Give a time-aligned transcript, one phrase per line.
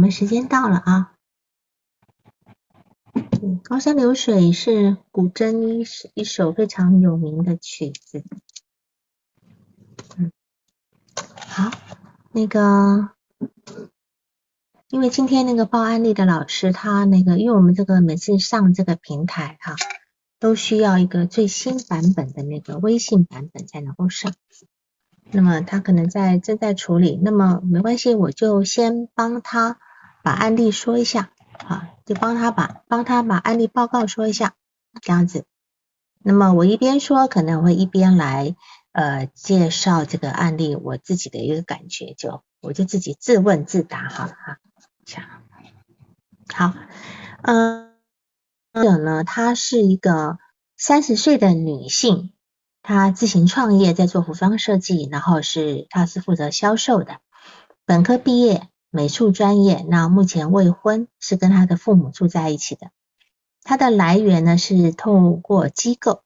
[0.00, 1.12] 我们时间到了啊。
[3.62, 8.24] 高山流水是古筝一一首非常有名的曲子。
[10.16, 10.32] 嗯，
[11.36, 11.70] 好，
[12.32, 13.10] 那个，
[14.88, 19.76] 因为今天那个报案例的老师，他那个，因为我们这个每次上这个平台哈，
[20.38, 24.32] 都需要一个最新版本的那个微信版本才能够上。
[25.30, 29.78] 那么他可能在正在处理，那么没关系，我就先帮他
[30.22, 31.30] 把案例说一下，
[31.66, 34.54] 啊，就帮他把帮他把案例报告说一下，
[35.00, 35.44] 这样子。
[36.22, 38.54] 那么我一边说，可能会一边来
[38.92, 44.58] 呃介绍这个案例，我自己的一个感觉，就我就自己自问自答好了哈。
[46.52, 46.74] 好，
[47.42, 47.94] 嗯，
[48.72, 50.38] 者呢，她是一个
[50.76, 52.32] 三十岁的女性。
[52.82, 57.18] 他自行创业，在做服装设计，然后是他是负责销售的。
[57.84, 59.84] 本科毕业，美术专业。
[59.88, 62.90] 那目前未婚，是跟他的父母住在一起的。
[63.62, 66.22] 他的来源呢是透过机构。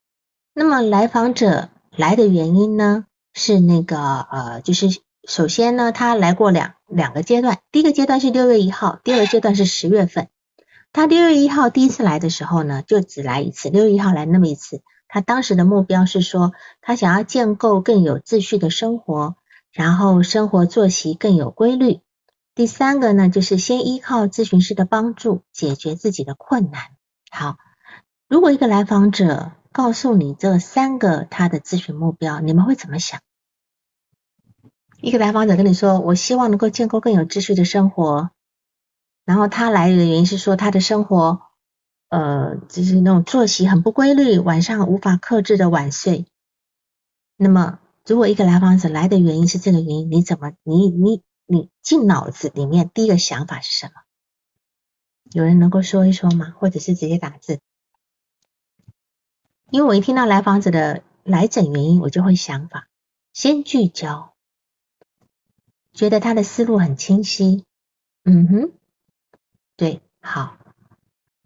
[0.54, 4.88] 那么来访者来的原因呢是那个呃，就是
[5.26, 7.58] 首先呢，他来过两两个阶段。
[7.72, 10.28] 第一个阶段是六月一号，第二个阶段是十月份。
[10.92, 14.80] 他六月一号第一次来的时候呢，就只来一次，六月一号来那么一次。
[15.08, 19.34] 他当时的目标是说，他想要建构更有秩序的生活，
[19.72, 22.00] 然后生活作息更有规律。
[22.54, 26.82] 第三个呢，就是先依靠咨询师的帮助解决自己的困难。
[27.30, 27.58] 好，
[28.28, 33.20] 如果一个来访者告诉你这三个他的咨询目标，你们会怎么想？
[35.00, 38.30] 一个来访者跟你说，我希望能够建构更有秩序的生活，
[39.24, 41.42] 然后他来的原因是说他的生活。
[42.10, 46.26] 呃，就是那种作息很不规律，晚上无法克制的晚睡。
[47.36, 53.92] 那么，如果一个来访者来的原因是这个原因，你怎么，你你你进脑子里面第一个想法是什么？
[55.32, 56.54] 有人能够说一说吗？
[56.58, 57.60] 或者是直接打字？
[59.70, 62.86] 因为我一听到来访者的来诊原因，我就会想法
[63.32, 64.34] 先聚焦，
[65.92, 67.64] 觉得他的思路很清晰。
[68.22, 68.72] 嗯哼，
[69.76, 70.56] 对，好。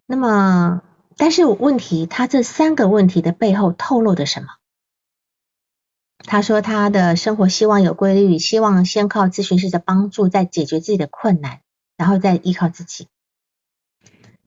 [0.05, 0.83] 那么，
[1.17, 4.58] 但是问题，他这三个问题的背后透露的什么？
[6.25, 11.61] 他说他的生活希望有规律，希望先靠咨询师的帮助，再解决自己的困难，
[11.97, 13.07] 然后再依靠自己。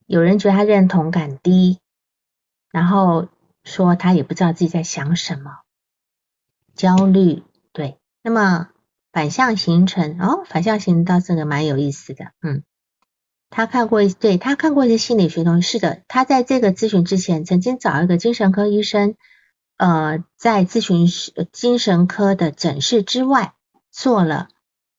[0.06, 1.78] 有人觉得他认同感低，
[2.71, 3.28] 然后
[3.65, 5.60] 说他也不知道自己在想什么，
[6.75, 7.43] 焦虑。
[7.72, 8.69] 对，那么
[9.12, 12.62] 反向形成哦，反向形成倒是个蛮有意思的，嗯。
[13.49, 19.15] 他看过一对他看过一些心理学东西，是的，他在这个咨询之前曾经找一个精神科医生，
[19.77, 23.55] 呃，在咨询室精神科的诊室之外
[23.91, 24.49] 做了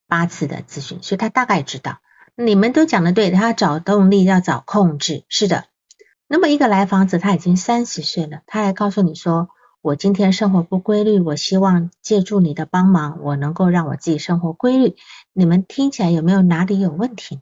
[0.07, 1.99] 八次的咨询，所以他大概知道。
[2.35, 5.65] 你们都讲的对，他找动力要找控制，是的。
[6.27, 9.49] 那么一个来访者他已经三十岁了，他来告诉你说，
[9.81, 14.95] 我今天生活不规律，我希望借助你的帮忙，我能够让我自己生活规律。
[15.31, 17.39] 你们听起来有没有哪里有问题？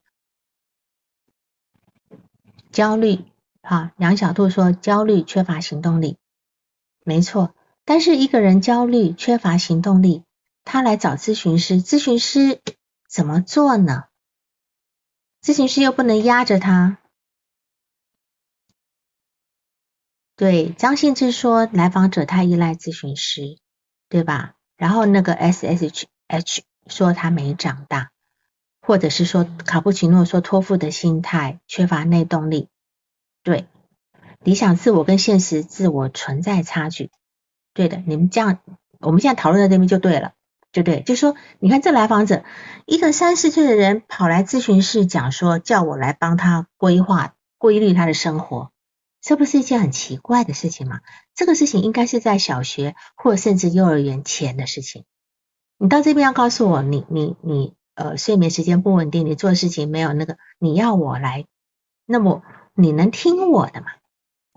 [2.71, 3.23] 焦虑，
[3.61, 6.17] 哈，杨小兔说焦虑缺乏行动力，
[7.03, 7.55] 没错。
[7.85, 10.23] 但是一个人焦虑缺乏行动力，
[10.63, 12.61] 他来找咨询师，咨询师
[13.09, 14.05] 怎么做呢？
[15.41, 16.99] 咨询师又不能压着他。
[20.35, 23.57] 对，张信志说来访者太依赖咨询师，
[24.09, 24.55] 对吧？
[24.77, 28.11] 然后那个 S S H H 说他没长大。
[28.83, 32.67] 或者是说卡布奇诺说托付的心态缺乏内动力，
[33.43, 33.67] 对
[34.43, 37.11] 理想自我跟现实自我存在差距，
[37.73, 38.59] 对的，你们这样
[38.99, 40.33] 我们现在讨论的这边就对了，
[40.71, 42.43] 就对，就说你看这来访者
[42.85, 48.71] 一个三十岁的人跑来咨询室讲说叫我来帮他规划规律他的生活，
[49.21, 51.01] 这不是一件很奇怪的事情吗？
[51.35, 55.05] 这个事情应该是在小学或甚至幼儿园前的事情，
[55.77, 57.73] 你到这边要告诉我你你你。
[57.93, 61.45] 呃，睡眠时间不稳定，你做事情没有那个，你要我来，
[62.05, 62.41] 那么
[62.73, 63.87] 你能听我的吗？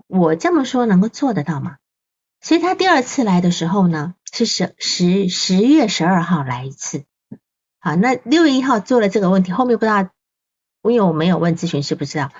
[0.07, 1.77] 我这么说能够做得到吗？
[2.41, 7.05] 所以他第二次来的时候呢，是十十十月十二号来一次，
[7.79, 10.09] 好，那六月一号做了这个问题，后面不知道，
[10.83, 12.31] 因为我没有问咨询师，不知道。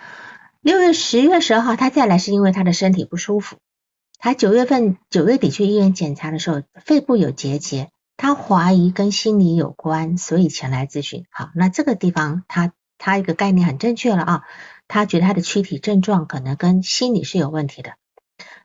[0.62, 3.58] 六月十月十二号他再来是因为他的身体不舒服，
[4.18, 7.90] 他九月份九月底去医院检查的时候，肺部有结节。
[8.18, 11.26] 他怀疑跟心理有关，所以前来咨询。
[11.32, 14.44] 好，那这个地方他他一个概念很正确了啊，
[14.88, 17.94] 他觉得他的躯体症状可能跟心理是有问题的，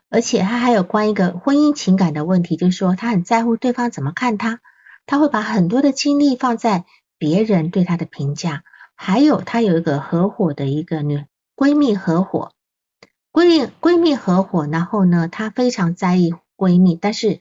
[0.09, 4.59] 而且他还有关一个婚姻情感的问题，就是说他很在乎对方怎么看他，
[5.05, 6.85] 他会把很多的精力放在
[7.17, 8.63] 别人对他的评价，
[8.95, 11.25] 还有她有一个合伙的一个女
[11.55, 12.53] 闺蜜合伙，
[13.31, 17.39] 闺蜜闺蜜合伙，然后呢，她非常在意闺蜜，但是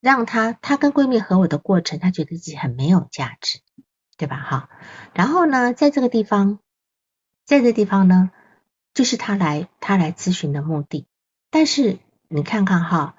[0.00, 3.60] 让她她跟闺蜜合伙的过程，她觉得自己很没有价值，
[4.16, 4.36] 对吧？
[4.36, 4.68] 哈，
[5.14, 6.58] 然后呢，在这个地方，
[7.46, 8.30] 在这地方呢，
[8.92, 11.06] 就是他来他来咨询的目的，
[11.50, 11.98] 但是
[12.28, 13.14] 你看看哈，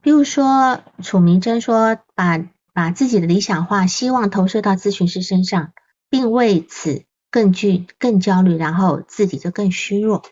[0.00, 2.42] 比如说楚明珍说把
[2.72, 5.72] 把自己的理想化希望投射到咨询师身上，
[6.08, 7.04] 并为此。
[7.34, 10.22] 更具更焦虑，然后自己就更虚弱。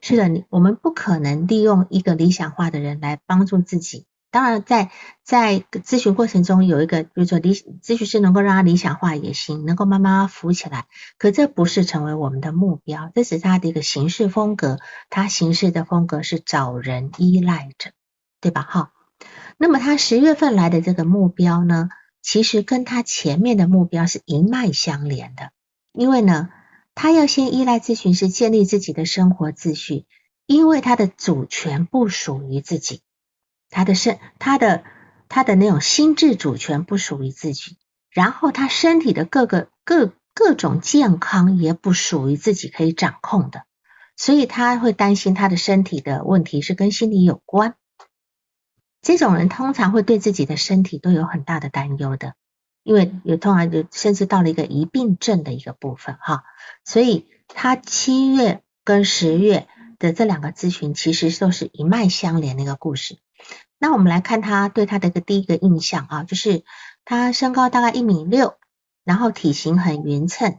[0.00, 4.06] 是的，你我们不可能利用一个理想化的人来帮助自己。
[4.36, 4.90] 当然，在
[5.24, 10.84] 在咨询过程中有一个，比如说理咨询师能够让他理想化也行，能够慢慢扶起来。
[11.16, 14.78] 可这不是成为我们的目标，这是他的一个行事风格。
[15.08, 17.92] 他行事的风格是找人依赖着，
[18.42, 18.60] 对吧？
[18.60, 18.92] 哈。
[19.56, 21.88] 那么他十月份来的这个目标呢，
[22.20, 25.48] 其实跟他前面的目标是一脉相连的。
[25.94, 26.50] 因为呢，
[26.94, 30.04] 他要先依赖咨询师建立自己的生活秩序，
[30.44, 33.00] 因为他的主权不属于自己，
[33.70, 34.84] 他的身，他的
[35.28, 37.76] 他的那种心智主权不属于自己，
[38.10, 43.64] 然后他身体的各个各各种健康也不属于自己可以掌控的，
[44.16, 47.74] 所以他会担心他的身体的问题是跟心理有关。
[49.02, 52.34] 这种人通常会对自己的身体都有很大的担忧的。
[52.82, 56.44] 因为有通常就甚至到了一个疑病症的一个部分哈，
[56.84, 59.66] 所以他七月跟十月
[59.98, 63.18] 的这两个咨询其实都是一脉相连的一个故事。
[63.78, 66.64] 那我们来看他对他的一个第一个印象啊，就是
[67.04, 68.56] 他身高大概一米六，
[69.04, 70.58] 然后体型很匀称，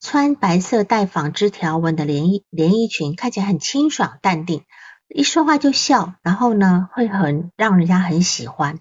[0.00, 4.64] 穿白色带纺织条纹的连衣连衣裙，看起来很清爽淡定，
[5.08, 8.78] 一说话就笑，然后呢会很让人家很喜欢。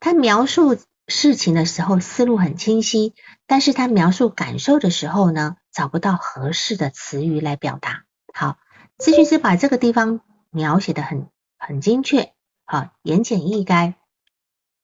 [0.00, 0.78] 他描述。
[1.08, 3.14] 事情的时候思路很清晰，
[3.48, 8.04] 但是他描述感受的时候呢，找不到合适的词语来表达。
[8.32, 8.56] 好，
[8.98, 10.20] 咨询师把这个地方
[10.50, 11.26] 描写的很
[11.58, 12.32] 很精确，
[12.72, 13.96] 好，言简意赅。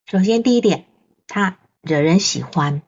[0.04, 0.84] 首先第一点，
[1.26, 2.82] 他惹人喜欢；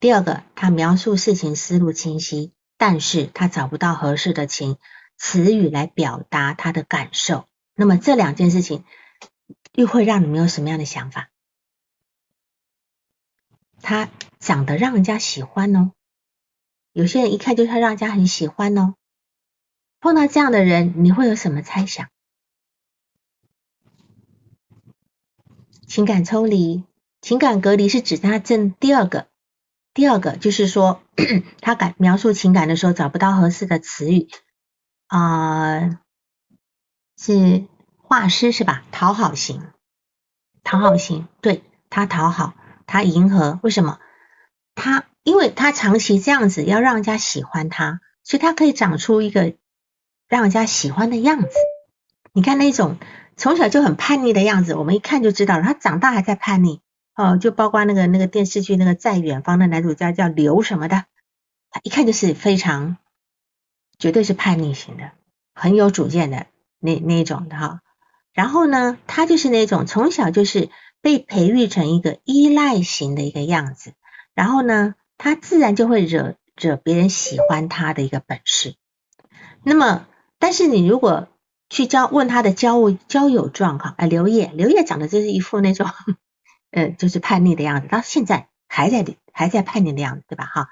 [0.00, 4.78] 第二个，他描述事情思路清晰，但是他找不到合适的情
[5.18, 7.46] 词语来表达他的感受。
[7.74, 8.86] 那么这两件事情
[9.74, 11.28] 又会让你们有什么样的想法？
[13.82, 14.08] 他
[14.38, 15.92] 长得让人家喜欢哦，
[16.94, 18.94] 有些人一看就他让人家很喜欢哦。
[20.00, 22.08] 碰到这样的人，你会有什么猜想？
[25.86, 26.84] 情感抽离、
[27.20, 29.26] 情感隔离是指他正第二个，
[29.94, 31.00] 第二个就是说
[31.60, 34.28] 他感描述情感的时候找不到合适的词语
[35.06, 36.00] 啊，
[37.16, 37.64] 是
[37.96, 38.82] 画师是吧？
[38.90, 39.62] 讨好型，
[40.64, 42.54] 讨好型，对他讨好。
[42.88, 43.98] 他迎合为什么？
[44.76, 49.54] 他因为他长期这样子要让人家喜欢他，所以他可以长出一个
[50.28, 51.48] 让人家喜欢的样子。
[52.32, 52.98] 你看那种
[53.36, 55.62] 从小就很叛逆的样子，我们一看就知道了。
[55.62, 56.80] 他长大还在叛逆
[57.14, 61.04] 哦，就包括那个那个电视剧那个在远方的男主角叫刘什么的，
[61.70, 62.96] 他一看就是非常
[63.98, 65.12] 绝对是叛逆型的，
[65.54, 66.46] 很有主见的
[66.80, 67.80] 那那种的哈。
[68.32, 70.70] 然后呢，他就是那种从小就是。
[71.02, 73.92] 被培育成一个依赖型的一个样子，
[74.34, 78.74] 然后呢，他自然就会惹惹别人喜欢他的一个本事。
[79.62, 80.08] 那么，
[80.40, 81.28] 但是你如果
[81.68, 85.88] 去交问他的交交友状况，哎，刘烨，刘烨长得就是一副那种，
[86.70, 90.44] 呃，就是叛逆的样子，到现在还在还在叛逆的样子，对吧？
[90.44, 90.68] 哈。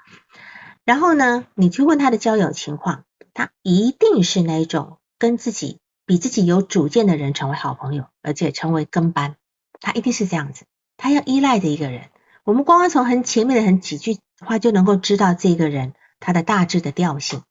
[0.83, 9.35] 然后呢，你去问他的交友情况，他一定是那种跟自己比自己有主见的人成为好朋友，而且成为跟班。
[9.81, 12.09] 他一定是这样子，他要依赖的一个人。
[12.43, 17.41] 我们光光从很前面的很几句话就能够知道这个人他的大致的调性。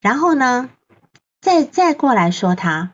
[0.00, 0.68] 然后呢，
[1.46, 2.92] 再再过来说他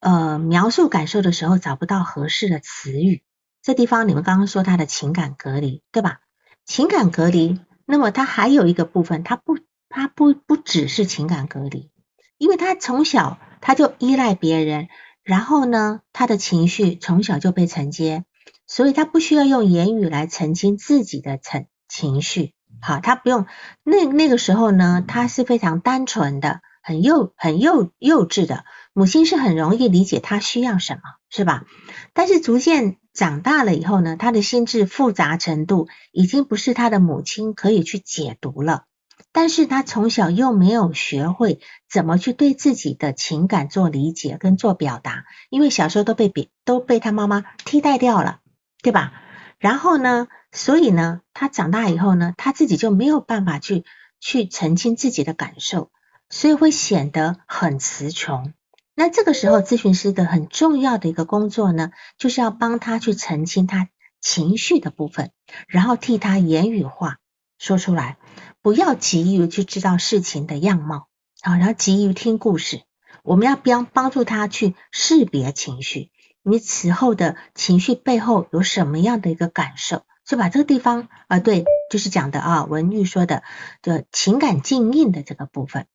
[0.00, 3.22] 呃描述感受的时候找不到合适的词语。
[3.62, 6.20] 这地方你们刚刚说他的情感隔离，对吧？
[6.66, 9.58] 情感隔离，那么他还有一个部分，他不
[9.88, 11.90] 他不不只是情感隔离，
[12.36, 14.88] 因为他从小他就依赖别人。
[15.22, 18.26] 然后呢，他的情绪从小就被承接，
[18.66, 22.52] 所以他不需要用言语来澄清自己的情情绪。
[22.82, 23.46] 好，他不用
[23.82, 28.64] 那那个时候呢，他是非常单纯的，很幼很幼幼稚的。
[28.92, 31.64] 母亲是很容易理解他需要什么，是吧？
[32.12, 38.84] 但是逐渐长大了以后呢，他的心智复杂程度已经不是他的母亲可以去解读了。
[39.32, 41.58] 但是他从小又没有学会
[41.90, 48.40] 怎么去对自己的情感做理解跟做表达，因为小时候都被别都被他妈妈替代掉了，
[48.82, 49.12] 对吧？
[49.58, 53.84] 然后呢，所以呢，他长大以后呢，他自己就没有办法去
[54.20, 55.90] 去澄清自己的感受，
[56.34, 58.52] 所以会显得很词穷。
[58.96, 63.88] 那这个时候，咨询师的很重要的一个工作呢，就是要帮他去澄清他
[64.20, 65.30] 情绪的部分，
[65.68, 67.18] 然后替他言语化
[67.56, 68.16] 说出来，
[68.62, 71.06] 不要急于去知道事情的样貌
[71.42, 72.82] 啊，然后急于听故事。
[73.22, 76.10] 我们要帮帮助他去识别情绪，
[76.42, 80.02] 你此后的情绪背后有什么样的一个感受？
[80.26, 83.44] 就把这个地方啊，对，就是讲的啊，文玉说的
[83.82, 85.86] 的情感静印的这个部分。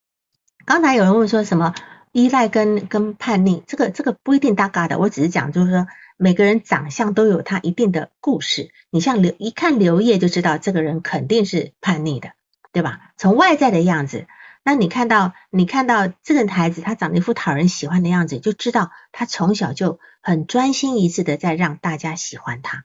[0.70, 1.74] 刚才有人问说什么
[2.12, 8.70] 依赖跟跟叛逆，这个这个不一定搭嘎的，我只是讲就是说每个人长相都有他一定的故事。
[8.92, 12.34] 你像刘一看刘烨就知道这个人肯定是叛逆的，
[12.72, 13.14] 对吧？
[13.18, 14.28] 从外在的样子。
[14.64, 22.84] 那你看到你看到这个孩子，他长得一副讨人喜欢的样子，就知道他从小就很专心一致的在让大家喜欢他。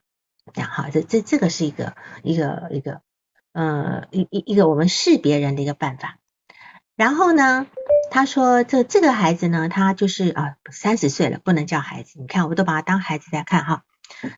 [0.55, 3.01] 这样哈，这这这个是一个一个一个
[3.53, 6.17] 呃一一一个我们识别人的一个办法。
[6.95, 7.67] 然后呢，
[8.09, 12.19] 他说这这个孩子呢，他就是啊三十岁了，不能叫孩子。
[12.19, 13.83] 你看，我们都把他当孩子在看哈。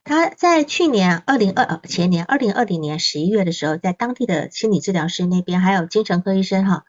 [0.03, 6.83] 他在去年二零二前年二零二零年十一月的时候，在当地的心理治疗师那边，还有精神科医生哈。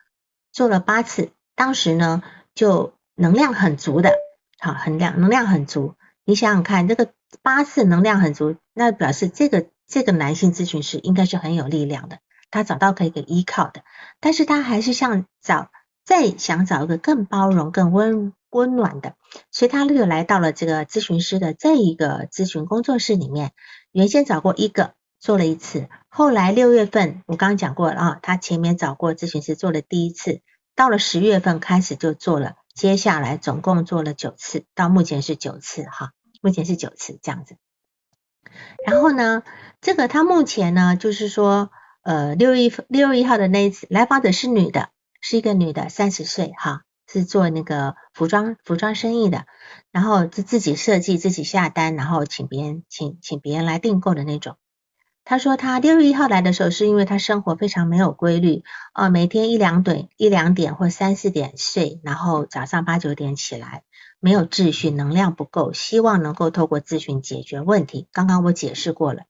[0.52, 2.22] 做了八次，当时呢
[2.54, 4.12] 就能量很足的，
[4.58, 5.96] 好，很量能量很足。
[6.24, 12.20] 你想想看，这个八次能量很足，那表示这个这个男性咨询师应该是很有力量的，
[12.50, 13.82] 他找到可以给依靠的。
[14.20, 15.70] 但是他还是想找
[16.04, 19.14] 再想找一个更包容、更温温暖的，
[19.50, 23.52] 所以他又来到了这个咨询师的这一个咨询工作室里面。
[23.92, 24.94] 原先找过一个。
[25.20, 30.42] 做了一次，后来六月份我刚刚讲过了啊，他前面找过咨询师做了第一次，
[30.76, 37.56] 到了十月份开始就做了，接下来总共做了九次，到目前是九次哈，目前是九次这样子。
[38.86, 39.42] 然后呢，
[39.80, 41.72] 这个他目前呢就是说，
[42.08, 44.88] 呃，六月六月一号的那一次来访者是女的，
[45.20, 49.44] 是一个女的，三十岁哈，是做那个服装服装生意的，
[49.92, 54.56] 然后自自己设计自己下单，然后请别人请请别人来订购的那种。
[55.22, 58.62] 他说他六月一号来的时候，是因为他生活非常没有规律
[58.94, 63.82] 呃，每天一两点一两点或三四点睡，然后早上八九点起来，
[64.18, 68.08] 没有秩序，能量不够，希望能够透过咨询解决问题。
[68.12, 69.24] 刚刚我解释过了。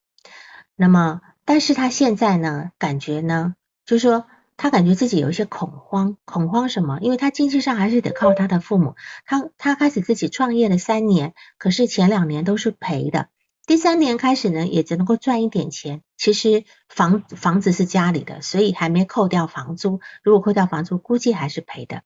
[0.76, 3.54] 那么，但是他现在呢，感觉呢，
[3.86, 4.26] 就是说
[4.58, 6.98] 他感觉自己有一些恐慌，恐慌什么？
[7.00, 8.96] 因为他经济上还是得靠他的父母。
[9.24, 13.30] 他他开始自己创业了三年，可是前两年都是赔的。
[13.64, 16.02] 第三年开始呢，也只能够赚一点钱。
[16.18, 20.00] 其实房房子是家里的，所以还没扣掉房租。
[20.22, 22.02] 如果扣掉房租，估计还是赔的。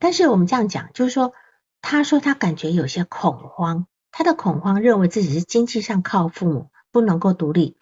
[0.00, 1.32] 但是我们这样讲，就是说，
[1.80, 7.76] 他说他感觉有些恐慌，他的恐慌认为自己是经济上靠父母，不能够独立。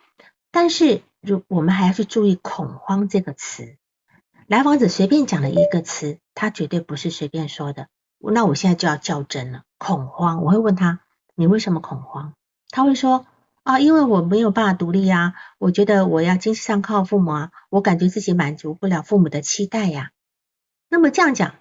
[0.53, 3.77] 但是，如我们还要去注意“恐慌”这个词。
[4.47, 7.89] 来访者随便讲了一个词，他绝对不是随便说的。
[8.19, 10.45] 那我现在就要较真了，恐慌。
[10.45, 11.01] 我会问他，
[11.35, 12.35] 你为什么恐慌？
[12.69, 13.25] 他会说
[13.63, 20.11] 啊，因为我没有办法独立呀，我觉得我要经济上靠父母啊，我感觉自己满足不了父母的期待呀。
[20.91, 21.55] 那么这样讲，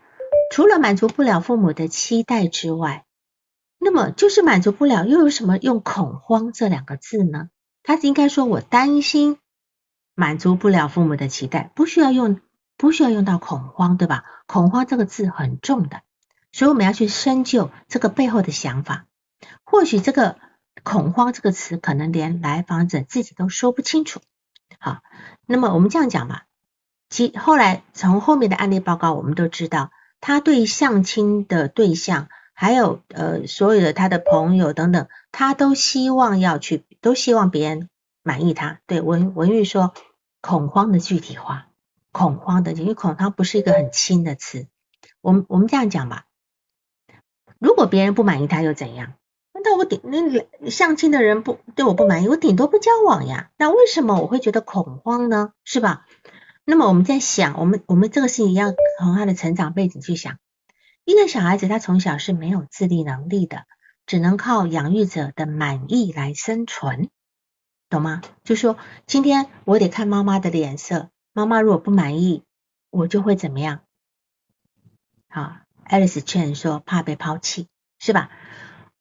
[0.52, 3.06] 除了满足不了父母的期待之外，
[3.80, 7.50] 那么就是满足不了，又有什么用恐慌这两个字呢？
[7.84, 9.38] 他是应该说我担心
[10.16, 12.40] 满足不了父母的期待，不需要用
[12.78, 14.24] 不需要用到恐慌，对吧？
[14.46, 16.02] 恐慌这个字很重的，
[16.52, 19.06] 所以我们要去深究这个背后的想法，
[19.64, 20.38] 或许这个。
[20.84, 24.20] 恐慌这个词，可能连来访者自己都说不清楚。
[24.80, 25.02] 好，
[25.46, 26.46] 那么我们这样讲吧。
[27.08, 32.30] 其后来从后面的案例报告，我们都知道，他对相亲的对象，
[32.62, 37.90] 还有呃所有的他的朋友等等，他都希望要去，都希望别人
[38.22, 38.82] 满意他。
[38.86, 39.96] 对文文玉说，
[40.42, 41.70] 恐慌的具体化，
[42.12, 44.68] 恐慌的，因为恐慌不是一个很轻的词。
[45.22, 46.26] 我们我们这样讲吧，
[47.58, 49.14] 如果别人不满意他又怎样？
[49.54, 53.50] 那我顶那相亲的人不对我不满意，我顶多不交往呀。
[53.58, 55.54] 那为什么我会觉得恐慌呢？
[55.64, 56.06] 是吧？
[56.64, 60.38] 那么我们在想，我们我们这个事情要从他的成长背景去想。
[61.04, 63.66] 一个小孩子他从小是没有自立能力的，
[64.06, 67.10] 只能靠养育者的满意来生存，
[67.90, 68.22] 懂吗？
[68.44, 68.78] 就说
[69.08, 72.44] 今天我得看妈妈的脸色，妈妈如果不满意，
[72.90, 73.82] 我就会怎么样？
[75.28, 75.58] 好
[75.90, 77.68] ，Alice 劝说怕被抛弃，
[78.00, 78.30] 是吧？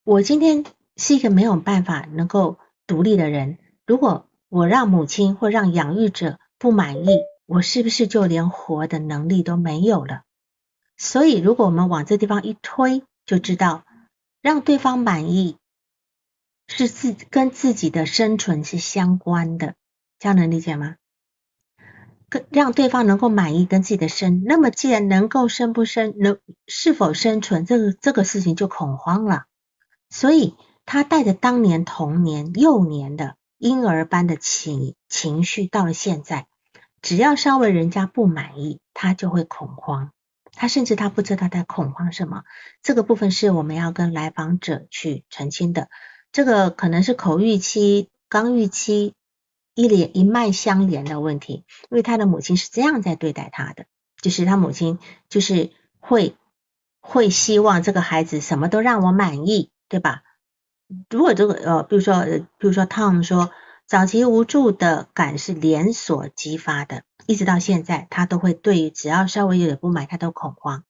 [0.02, 0.64] 我今天
[0.96, 10.22] 是一个没有办法能够独立的人，如果我让母亲或让养育者不满意，我是不是就连活的能力都没有了？
[11.02, 13.84] 所以，如果我们往这地方一推，就知道
[14.42, 15.56] 让对方满意
[16.68, 19.76] 是自跟自己的生存是相关的，
[20.18, 20.96] 这样能理解吗？
[22.28, 29.46] 跟让对方能够满意跟自己的生，那么既然能够生不生，能是否生存，这个这个事情就恐慌了。
[30.10, 30.54] 所以
[30.84, 36.46] 他带着当年童年幼年的婴儿般的情情绪，到了现在，
[37.00, 40.12] 只要稍微人家不满意，他就会恐慌。
[40.52, 42.42] 他甚至他不知道在恐慌什么。
[42.82, 45.88] 这个部分是我们要跟来访者去澄清的。
[46.32, 49.14] 这个可能是口欲期、刚欲期。
[49.72, 53.86] 一连一脉相连的问题，因为他的母亲是这样在对待他的，
[54.20, 54.98] 就是他母亲
[55.30, 56.34] 就是会
[57.00, 60.22] 会希望这个孩子什么都让我满意，对吧？
[61.08, 62.24] 如果这个呃，比如说
[62.58, 63.52] 比如说 Tom 说，
[63.86, 70.82] 早期无助的感是连锁激发的，一直到现在，他都会对于只要稍微有点不满，他都恐慌。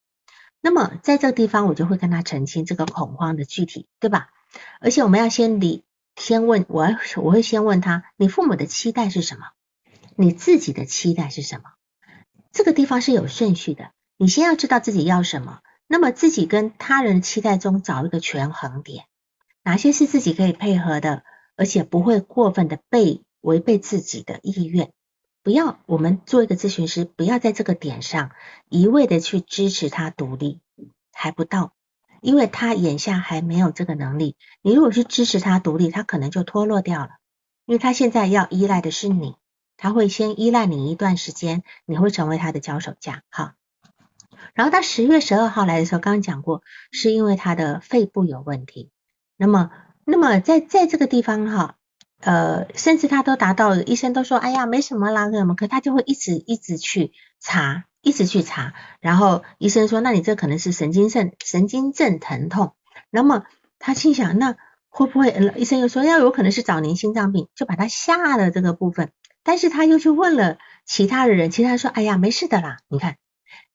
[0.62, 4.30] 那么在这个地方，我就会跟他澄清这个恐慌的具体，对吧？
[4.80, 5.84] 而且我们要先理。
[6.16, 9.48] 先问我，我会先问他，你父母的期待是什么？
[10.16, 11.64] 你自己的期待是什么？
[12.52, 19.04] 这个地方是有顺序的，你先要知道自己要什么，那么自己跟他人期待中找一个权衡点，
[19.62, 21.22] 哪些是自己可以配合的，
[21.54, 24.90] 而且不会过分的被违背自己的意愿。
[25.42, 28.32] 不要，我们做一个咨询师，不要在这个点上
[28.68, 30.60] 一味的去支持他独立，
[31.12, 31.72] 还不到。
[32.20, 37.12] 因为他眼下还没有这个能力，你如果是支持他独立，他可能就脱落掉了。
[37.64, 39.36] 因为他现在要依赖的是你，
[39.78, 43.54] 他会先依赖你一段时间，你会成为他的脚手架，哈。
[44.52, 48.90] 然后他十月十二号来的时候，刚刚讲过，是因为他的肺部有问题。
[49.38, 49.70] 那么，
[50.04, 51.76] 那么在在这个地方哈，
[52.20, 57.84] 呃，甚至他都达到，医生都说，哎呀，没什么啦，什么，可他就会一直一直去查。
[58.02, 62.72] 一直去查，然后医生说，那你这可能是神经症，神经症疼痛。
[63.10, 63.44] 那么
[63.78, 64.56] 他心想，那
[64.88, 65.52] 会不会？
[65.56, 69.10] 医生又说，要有可能是早年心脏病，就把他吓了这个部分。
[69.42, 70.56] 但是他又去问了
[70.86, 72.78] 其他的人，其他说，哎呀，没事的啦。
[72.88, 73.16] 你看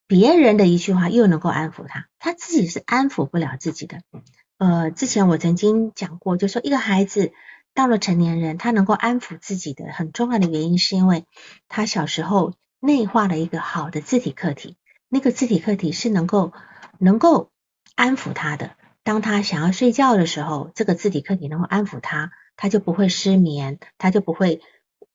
[0.08, 4.00] 别人的一句话又能够安抚他，他自己是安抚不了自己的。
[4.58, 7.30] 呃，之前我曾经讲过，就说一个孩子
[7.76, 11.26] 到了成年人，他能够安抚自己的很重要的原因，是因为
[11.68, 12.54] 他小时候。
[12.78, 14.76] 内化了一个好的字体客体，
[15.08, 16.52] 那个字体客体是能够
[16.98, 17.50] 能够
[17.96, 18.76] 安抚他的。
[19.02, 24.60] 当他想要睡觉的时候，这个字体客体能够安抚他，他就不会失眠，他就不会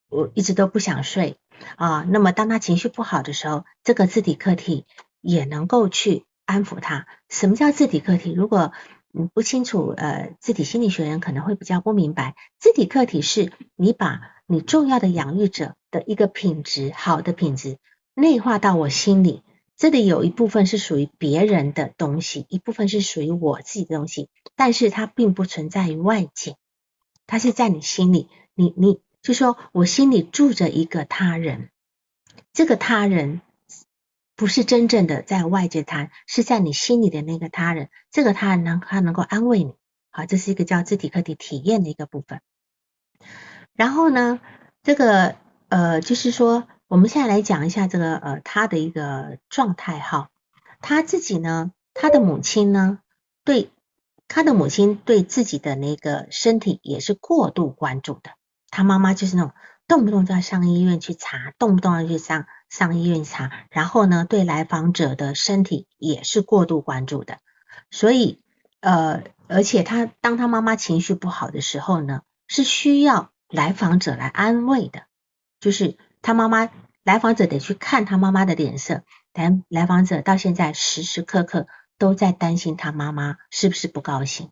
[0.10, 1.38] 我一直都不想睡
[1.76, 2.04] 啊。
[2.10, 4.86] 那么当他情绪不好的时候，这个字体客体
[5.22, 7.06] 也能够去安抚他。
[7.30, 8.34] 什么叫字体客体？
[8.34, 8.74] 如果
[9.14, 12.36] 你不清楚，呃，字体心理学人可能会比较不明白。
[12.60, 15.76] 字体客体是你把你重要的养育者。
[15.92, 17.78] 的一个品质，好的品质
[18.16, 19.44] 内化到我心里，
[19.76, 26.56] 这里有一部分是属于别人的东西，一部分是属于我自己的东西，但是它并不存在于外界，
[27.28, 31.72] 它是在你心里，你你就说我心里住着一个他人，
[32.54, 33.42] 这个他人
[34.42, 39.76] 不是真正的在外界谈，是在你心里的那个他人，这个他人能他能够安慰你，
[40.10, 42.42] 好，这是一个叫自体客体体验的一个部分，
[43.76, 44.40] 然后呢，
[44.82, 45.36] 这个。
[45.70, 50.30] 呃，就是说，我们现在来讲一下这个呃他的一个状态哈。
[50.82, 53.00] 他自己呢，他的母亲呢，
[53.46, 53.72] 对
[54.28, 58.32] 他的母亲对自己的那个身体也是过度关注的。
[58.70, 59.54] 他妈妈就是那种
[59.88, 67.38] 动不动就要上医院去查，动不动要去上上医院查，然后呢，对来访者的身体也是过度关注的。
[67.92, 68.42] 所以
[68.80, 75.04] 呃，而且他当他妈妈情绪不好的时候呢，是需要来访者来安慰的。
[75.60, 76.70] 就是他妈妈
[77.04, 79.04] 来访者得去看他妈妈的脸色，
[79.34, 84.50] 但来访者到现在时时刻刻都在担心他妈妈是不是不高兴。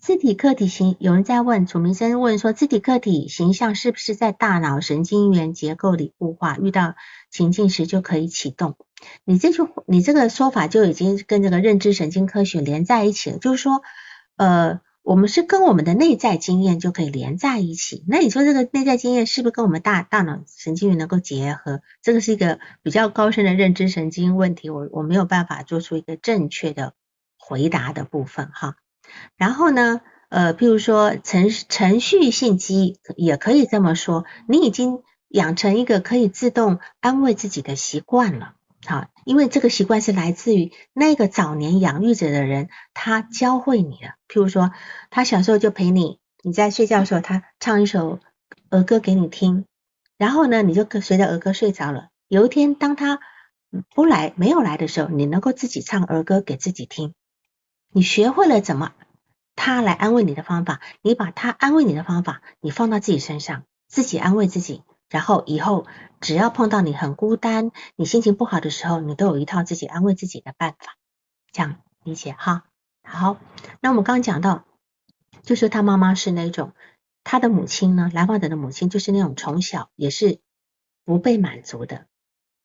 [0.00, 6.94] 字体客体形，有人在问楚明生问说，字体客体形象是不是在大脑神经元结构里固化，遇到
[7.30, 8.76] 情境时就可以启动？
[9.24, 13.82] 你这句你这个说法就已经跟这个认知神经科学连在一起了，就是说，
[14.36, 14.80] 呃。
[15.02, 21.80] 我们是跟我们的内在经验就可以连在一起，那你说这个内在经验是不是跟我们大大脑神经元能够结合？
[22.02, 26.92] 这个是一个比较高深的认知神经问题，我我没有办法做出一个正确的
[27.38, 28.76] 回答的部分哈。
[29.36, 38.54] 然后呢，呃，譬如说程程序性记忆也可以这么说，你已经养成一个可以自动安慰自己的习惯了。
[38.86, 44.14] 好，因为这个习惯是来自于那个早年养育者的人，他教会你的。
[44.26, 44.72] 譬如说，
[45.10, 48.20] 他小时候就陪你，你在睡觉的时候，他唱一首
[48.70, 49.66] 儿歌给你听，
[50.16, 52.08] 然后呢，你就随着儿歌睡着了。
[52.26, 53.20] 有一天，当他
[53.94, 57.12] 不来、没有来的时候，你能够自己唱儿歌给自己听，
[57.92, 58.92] 你学会了怎么
[59.56, 65.86] 他来安慰你的方法，你把他安慰你的方法，你放到自己身上，自己安慰自己，然后以后
[66.20, 70.96] 只要碰到你很孤单，你心情不好的时候，你都有一套自己安慰自己的办法，
[71.52, 72.64] 这样理解哈。
[73.02, 73.38] 好，
[73.80, 74.64] 那我们刚讲到，
[75.42, 76.72] 就是他妈妈是那种，
[77.24, 80.38] 他的母亲呢，来访者的母亲就是那种从小也是
[81.04, 82.06] 不被满足的，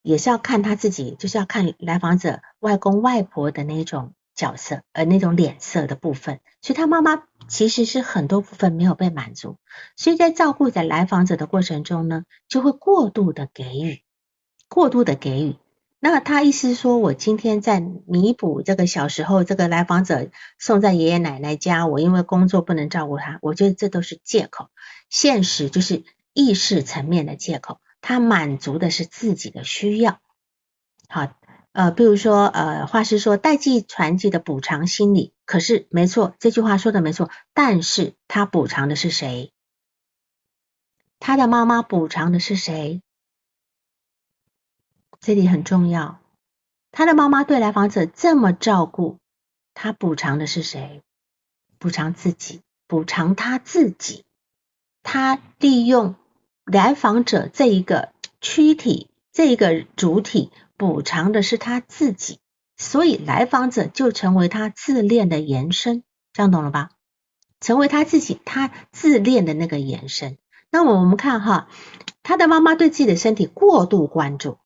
[0.03, 9.57] 也是要看他自己，就是要看来访者外公外婆的那种角色，呃，那种脸色的部分，所以他妈妈其实是很多部分没有被满足，
[9.95, 14.03] 所以在照顾在来访者的过程中呢，就会过度的给予，
[14.67, 15.55] 过度的给予。
[15.99, 24.69] 那他意思说，我今天在弥补这个小时候这个来访者送在爷爷奶奶家，我因为工作不能照顾他，我觉得这都是借口。
[25.09, 30.19] 现实就是意识层面的借口，他满足的是自己的需要。
[31.07, 31.33] 好，
[31.75, 39.51] 呃，比如说，呃，画师说代际传递的补偿心理，可是没错，这句话说的没错，但是他补偿的是谁？
[41.19, 43.01] 他的妈妈补偿的是谁？
[45.19, 46.21] 这里很重要，
[46.93, 49.17] 他的妈妈对来访者这么照顾，
[49.73, 51.01] 他补偿的是谁？
[51.77, 54.23] 补偿自己，补偿他自己。
[55.03, 56.15] 他利用
[56.63, 62.39] 来访者这一个躯体，这一个主体，补偿的是他自己，
[62.77, 66.89] 所以来访者就成为他自恋的延伸，这样懂了吧？
[67.61, 70.37] 成为他自己，他自恋的那个延伸。
[70.69, 71.67] 那么我们看哈，
[72.21, 74.57] 他的妈妈对自己的身体过度关注。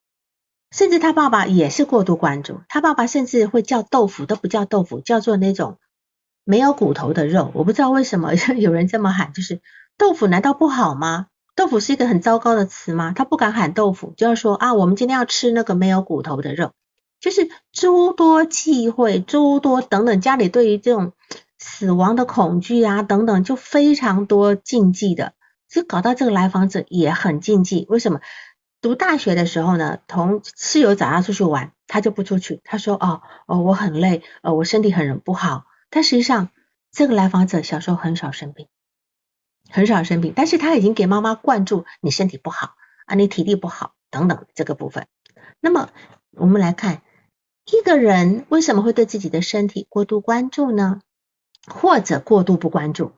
[0.71, 5.79] 甚至他爸爸也是过度关注，他爸爸甚至会叫豆腐都不叫豆腐，叫做那种
[6.43, 7.51] 没有骨头的肉。
[7.55, 9.61] 我不知道为什么 有人这么喊，就是
[9.97, 11.27] 豆腐难道不好吗？
[11.59, 13.11] 豆腐是一个很糟糕的词吗？
[13.13, 16.71] 他不敢喊豆腐，就要说啊，我们今天要吃那个没有骨头的肉，
[17.19, 21.11] 就是诸多忌讳，诸多等等，家里对于这种
[21.57, 25.33] 死亡的恐惧啊等等，就非常多禁忌的，
[25.69, 27.85] 就搞到这个来访者也很禁忌。
[27.89, 28.21] 为什么？
[28.79, 32.61] 读大学的时候呢，同室友找他出去玩，他就不出去。
[32.63, 36.51] 他说：“哦哦，我很累，呃，我身体很不好。”但实际上，
[36.89, 38.67] 这个来访者小时候很少生病，
[39.69, 45.07] 很少生病，但是他已经给妈妈灌注你身体不好啊，你体力不好等等这个部分。
[45.59, 45.89] 那么
[46.31, 47.01] 我们来看，
[47.65, 51.01] 一个人为什么会对自己的身体过度关注呢？
[51.67, 53.11] 或者过度不关注？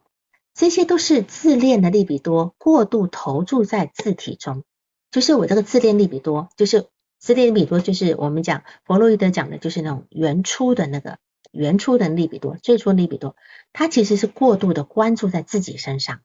[0.53, 4.63] 这些都是自恋的利比多过度投注在自体中。
[5.09, 6.87] 就是我这个自恋利比多，就是
[7.19, 11.19] 自恋利比多，就是我们讲弗洛伊德讲的，就是那种原初的那个
[11.51, 13.35] 原初的利比多，最初利比多，
[13.71, 16.19] 它其实是过度的关注在自己身上。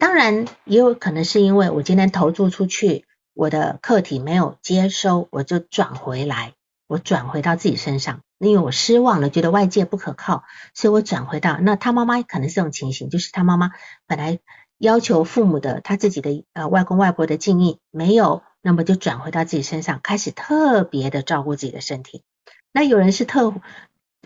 [0.00, 6.54] 当然也有可能是因为我今天投注出去，我的客体没有接收，我就转回来，
[6.88, 10.42] 我转回到自己身上，因为我失望了，觉得外界不可靠，
[10.74, 13.72] 所以我转回到那他妈妈可能是这种情形，就是他妈妈
[14.06, 14.40] 本来。
[14.80, 22.22] 要求父母的他自己的呃外公外婆的敬意没有，那么就转回到自己身上，开始特别的照顾自己的身体。
[22.72, 23.52] 那有人是特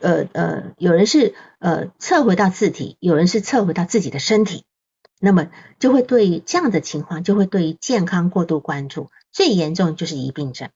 [0.01, 4.65] 呃呃，有人是呃撤回到自体，有人是撤回到自己的身体，
[5.21, 10.71] 那么就会对于这样的情况，就会对于健康过度关注，最严重就是疑病症。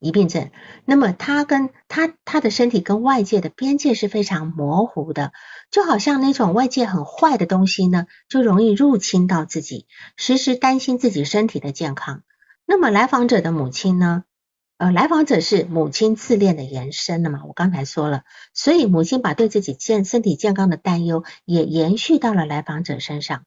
[0.00, 0.50] 疑病症，
[0.84, 5.32] 那么他跟他他的身体跟外界的边界是非常模糊的，
[5.70, 12.22] 就好像那种外界很坏的东西呢，就容易入侵到自己，时时担心自己身体的健康。
[12.66, 14.24] 那么来访者的母亲呢？
[14.76, 17.42] 呃，来访者是母亲自恋的延伸了嘛？
[17.46, 23.44] 我刚才说了，所以母亲把对自己健身体健康的担忧也延续到了来访者身上，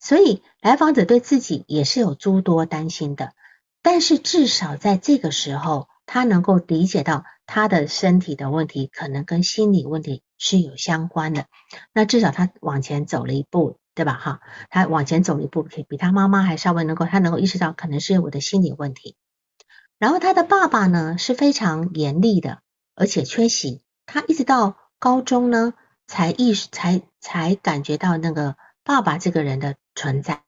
[0.00, 3.34] 所以来访者对自己也是有诸多担心的，
[3.82, 5.86] 但是至少在这个时候。
[6.12, 11.46] 他能够理解到他的身体的问题可能跟心理问题是有相关的，
[11.92, 14.14] 那至少他往前走了一步，对吧？
[14.14, 19.14] 哈，他往前走了一步，可以比他妈妈还稍微能够，他能够意识到可能是我的心理问题。
[20.00, 22.58] 然后他的爸爸呢是非常严厉的，
[22.96, 25.74] 而且缺席，他一直到高中呢
[26.08, 30.42] 才意识才才感觉到那个爸爸这个人的存在。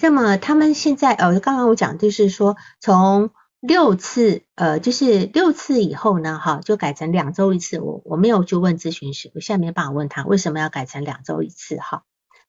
[0.00, 3.30] 那么他们现在呃，刚刚我讲就是说从。
[3.66, 7.80] 六次，呃，就是六次以后呢，哈，就改成两周一次。
[7.80, 12.02] 我我没有去问咨询师，我现在没办法问他为什么要改成两周一次，哈，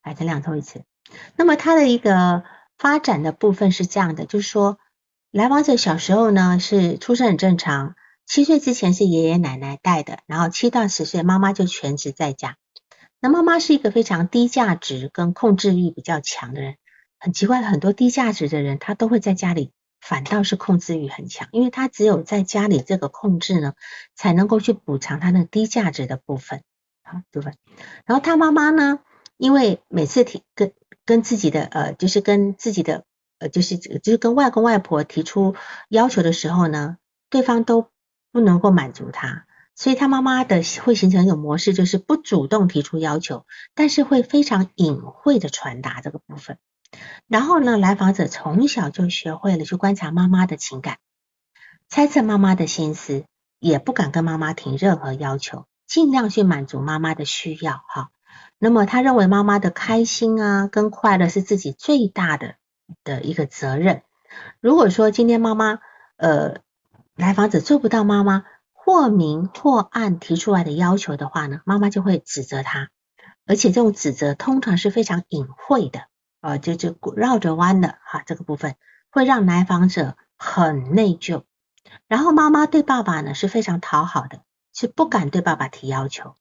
[0.03, 0.83] 改成两周一次。
[1.37, 2.43] 那么他的一个
[2.77, 4.77] 发展的部分是这样的，就是说，
[5.31, 7.95] 来访者小时候呢是出生很正常，
[8.25, 12.57] 七岁之前是爷爷奶奶带的，然后七到十岁妈妈就全职在家。
[13.25, 16.75] 那妈妈是一个非常低价值跟控制欲比较强的人，
[17.17, 19.71] 很奇怪，很多低价值的人他都会在家里。
[19.99, 23.73] 反倒是控制欲很强，因为他只有在家里这个控制呢，
[24.13, 26.61] 才能够去补偿他那低价值的部分，
[27.03, 27.55] 好部分。
[28.05, 28.99] 然后他妈妈呢，
[29.37, 30.73] 因为每次提跟
[31.05, 33.03] 跟自己的呃，就是跟自己的
[33.39, 35.55] 呃，就是就是跟外公外婆提出
[35.89, 36.97] 要求的时候呢，
[37.31, 37.87] 对方都
[38.31, 46.57] 不能够满足他，所以他妈妈的会形成一种模式，就是不主动提出要求，但是会非常隐晦的传达这个部分。
[47.27, 50.97] 然后呢，来访者从小就学会了去观察妈妈的情感，
[51.89, 53.25] 猜测妈妈的心思，
[53.59, 58.11] 也不敢跟妈妈提任何要求，尽量去满足妈妈的需要哈。
[58.57, 62.55] 那么他认为妈妈的开心啊跟快乐是自己最大的
[63.03, 64.03] 的一个责任。
[64.61, 65.79] 如果说今天妈妈
[66.15, 66.59] 呃
[67.15, 68.45] 来访者做不到妈妈
[68.85, 72.89] 或明或暗提出来的要求的话呢，妈妈就会指责他，
[73.47, 76.03] 而且这种指责通常是非常隐晦的，
[76.39, 78.75] 呃就就绕着弯的哈，这个部分
[79.09, 81.41] 会让来访者很内疚。
[82.07, 86.35] 然后妈妈对爸爸呢是非常讨好的，是不敢对爸爸提要求。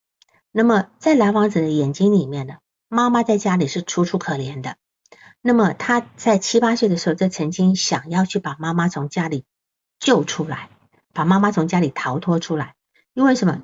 [0.52, 2.56] 那么在来访者的眼睛里面呢，
[2.88, 4.76] 妈妈在家里是楚楚可怜的。
[5.40, 9.46] 那么他在七八岁的时候，就曾经想要去把妈妈从家里
[9.98, 10.68] 救出来，
[11.14, 12.74] 把妈妈从家里逃脱出来。
[13.14, 13.62] 因为什么？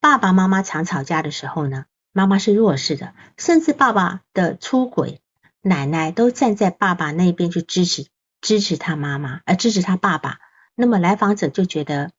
[0.00, 5.20] 爸爸妈妈常吵架的时候呢，妈妈是弱势的，甚至爸爸的出轨，
[5.60, 8.08] 奶奶都站在爸爸那边去支持
[8.40, 10.38] 支持他妈妈，而支持他爸爸。
[10.74, 12.10] 那么来访者就觉得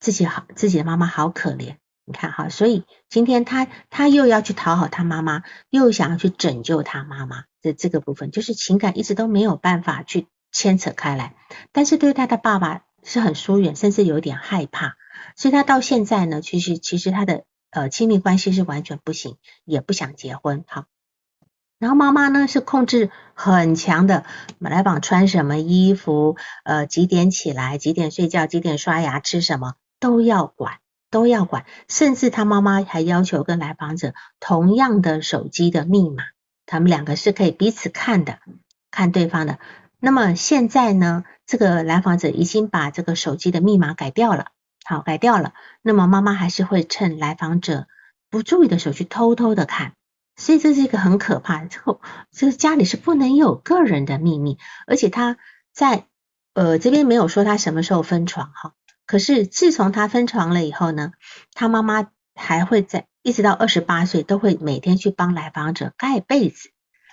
[0.00, 1.76] 自己好，自己的妈妈好可怜。
[2.04, 11.36] 你看哈，所以今天他他又要去讨好他妈妈，又想要去拯救他妈妈的这个部分，就是情感一直都没有办法去牵扯开来。
[11.70, 14.96] 但是对他的爸爸是很疏远，甚至有点害怕，
[15.34, 20.64] 所以他到现在呢，其实其实他的呃亲密关系是完全不行，也不想结婚。
[20.68, 20.84] 好，
[21.78, 24.24] 然后妈妈呢是控制很强的，
[24.58, 30.78] 来访穿什么衣服，呃几点起来，几点睡觉，几点刷牙，吃什么都要管。
[31.10, 36.22] 都要管，甚至他妈妈还要求跟来访者同样的手机的密码，
[36.66, 38.40] 他们两个是可以彼此看的，
[38.90, 39.58] 看对方的。
[40.00, 44.48] 那么现在呢，这个来访者已经把这个手机的密码改掉了，
[44.84, 45.54] 好，改掉了。
[45.80, 47.86] 那么妈妈还是会趁来访者
[48.28, 49.94] 不注意的时候去偷偷的看，
[50.36, 51.68] 所以这是一个很可怕的。
[51.68, 55.38] 这个这个家里是不能有个人的秘密，而且他
[55.72, 56.04] 在
[56.52, 58.74] 呃这边没有说他什么时候分床哈。
[59.06, 61.12] 可是自从他分床了以后呢，
[61.54, 66.68] 他妈妈还会在一直到二十八岁都会每天去帮来访者盖被子，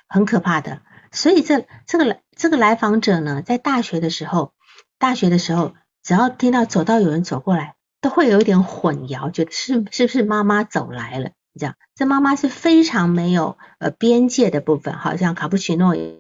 [0.10, 0.82] 很可怕的。
[1.16, 4.54] 所以这这个来这个来访者呢，在大学的时候，
[5.00, 5.74] 大学的时候
[6.04, 11.32] 只要听到走到有人走过来，都会有一点混淆，觉得是是不是妈妈走来了？
[11.58, 16.20] 这样，这妈妈是非常没有呃边界的部分，好像卡布奇诺也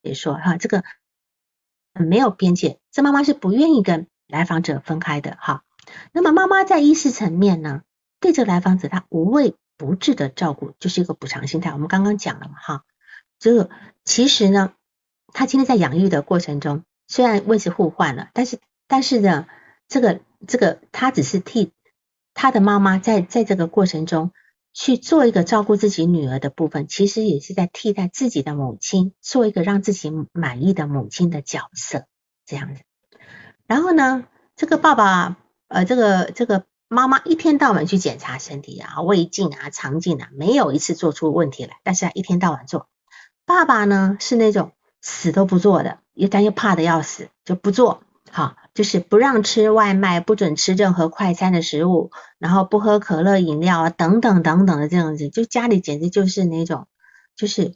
[0.00, 0.82] 也说哈，这个
[1.92, 4.08] 没有边界，这妈妈是不愿意跟。
[4.28, 5.62] 来访者分开的哈，
[6.10, 7.82] 那么妈妈在意识层面呢，
[8.18, 11.74] 对这个来访者她无微不至的照顾，就是一个补偿心态。
[11.74, 12.84] 我们刚刚讲了嘛哈，
[13.42, 13.68] 这
[14.04, 14.72] 其实呢，
[15.32, 19.48] 他今天在养育的过程中，虽然位置互换了，但是但是呢，
[19.88, 21.72] 这个这个他只是替
[22.34, 24.30] 他的妈妈在在这个过程中
[24.72, 32.04] 去做一个照顾自己女儿的部分，其实也是在替代自己的母亲，做一个让自己满意的母亲的角色，
[32.46, 32.82] 这样子。
[33.66, 34.24] 然后呢，
[34.54, 41.80] 这个爸爸呃，这个这个妈妈一天到晚去检查身体啊，胃镜啊、肠镜啊，没有一次做出问题来。
[41.82, 42.86] 但是他一天到晚做。
[43.52, 48.02] 爸爸呢是那种死都不做的，又但又怕的要死，就不做。
[48.30, 56.88] 好，就是不让吃外卖，不准吃任何快餐的食物，然后不喝可乐饮料啊，等等等等的这样子，就家里简直就是那种，
[57.36, 57.74] 就是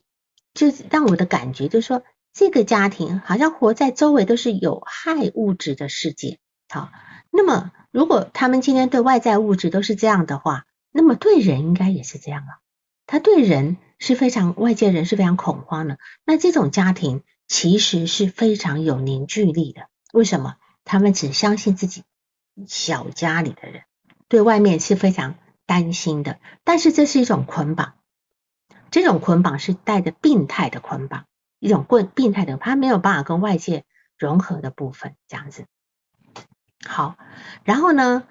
[0.55, 2.03] 就是让我的感觉就是说。
[2.39, 6.91] 这个家庭好像活在周围都是有害物质的世界，好，
[7.31, 12.61] 那么如果他们今天对外在物质都是这样的话，那么对人应该也是这样啊。
[13.07, 19.89] 他对人是非常外界人是非常恐慌的，那这种家庭其实是非常有凝聚力的。
[20.13, 20.57] 为什么？
[20.85, 22.05] 他们只相信自己
[22.67, 23.83] 小家里的人，
[24.29, 25.35] 对外面是非常
[25.67, 26.39] 担心的。
[26.63, 27.95] 但是这是一种捆绑，
[28.91, 31.25] 这种捆绑是带着病态的捆绑。
[31.59, 33.85] 一种过病态的，他没有办法跟外界
[34.19, 35.65] 融合的部分，这样子。
[36.87, 37.17] 好，
[37.65, 38.25] 然后呢，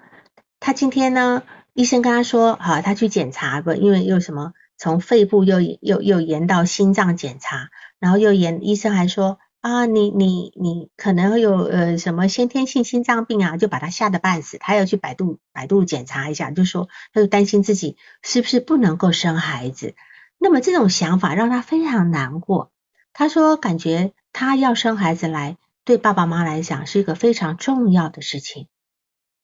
[0.60, 1.42] 他今天呢，
[1.74, 19.94] 医生跟他说，啊，他去检查不，因为又什么，从肺部又又又延到心脏检查，然后又延，医生还说，啊，你你你可能有呃什么先天性心脏病啊，就把他吓得半死，他要去百度百度检查一下，就说他就担心自己是不是不能够生孩子，
[20.38, 22.70] 那么这种想法让他非常难过。
[23.12, 28.68] 他说：“感觉他要生孩子来，对爸爸妈妈来讲是一个非常重要的事情。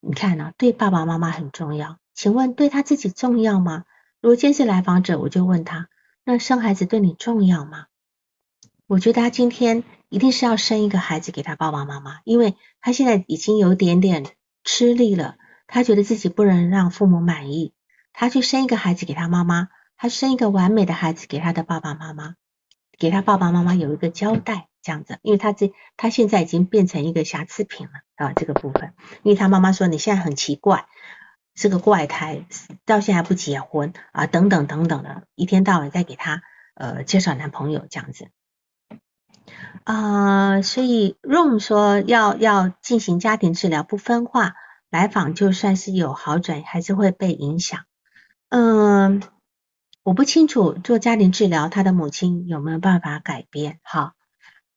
[0.01, 0.53] 你看呢？
[0.59, 3.85] 对爸爸妈妈很重要，请问对他自己重要吗？
[4.23, 5.89] 如果今天是来访者，我就问他：
[6.25, 7.87] 那生孩子对你重要吗？
[8.87, 14.25] 我觉得他今天一定是要生一个孩子给他爸爸妈妈，因为他现在已经有点点
[14.63, 17.75] 吃力了，他觉得自己不能让父母满意，
[18.13, 22.37] 他去生一个孩子给他妈妈，他生一个完美的孩子给他的爸爸妈妈，
[22.97, 30.87] 给他爸爸妈妈有一个交代，这样子，因为他这他现在已经变成一个瑕疵品了啊，这个部分，因为他妈妈说你现在很奇怪，
[31.55, 32.47] 是个怪胎，
[32.85, 36.43] 到现在还不结婚啊，等等等等的，一天到晚在给他
[36.75, 38.29] 呃介绍男朋友这样子。
[39.85, 44.55] 啊，所以 Room 说要要进行家庭治疗不分化
[44.91, 47.81] 来访，就算是有好转，还是会被影响。
[48.49, 49.23] 嗯，
[50.05, 53.81] 我不清楚做家庭治疗，他的母亲有没有办法改变？
[53.83, 54.15] 哈，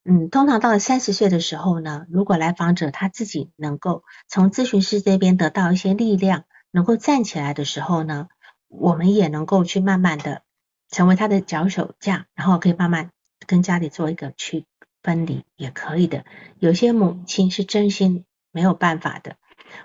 [0.04, 8.28] 嗯，通常到了三十岁的时候呢，如果来访者他自己能够从咨询师这边得到一些力量，能够站起来的时候呢，
[8.68, 10.44] 我们也能够去慢慢的
[10.92, 13.12] 成为他的脚手架，然后可以慢慢
[13.48, 14.66] 跟家里做一个去。
[15.06, 16.26] 分离也可以的，
[16.58, 19.36] 有些母亲是真心没有办法的。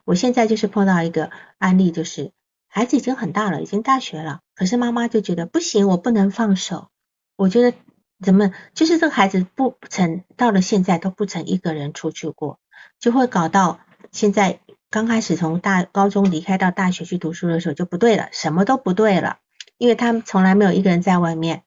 [0.07, 2.33] 我现在就是碰到一个案例，就是
[2.69, 6.89] 孩子已经很大了，已经大学了，可是妈妈就觉得不行，我不能放手。
[7.37, 7.77] 我觉得
[8.25, 12.59] 怎么就是这个孩子不曾到了现在都不曾一个人出去过，
[12.99, 13.81] 就会搞到
[14.13, 19.39] 现在刚开始从大高中离开到大学去读书的时候就不对了，什么都不对了，
[19.79, 21.63] 因为他们从来没有一个人在外面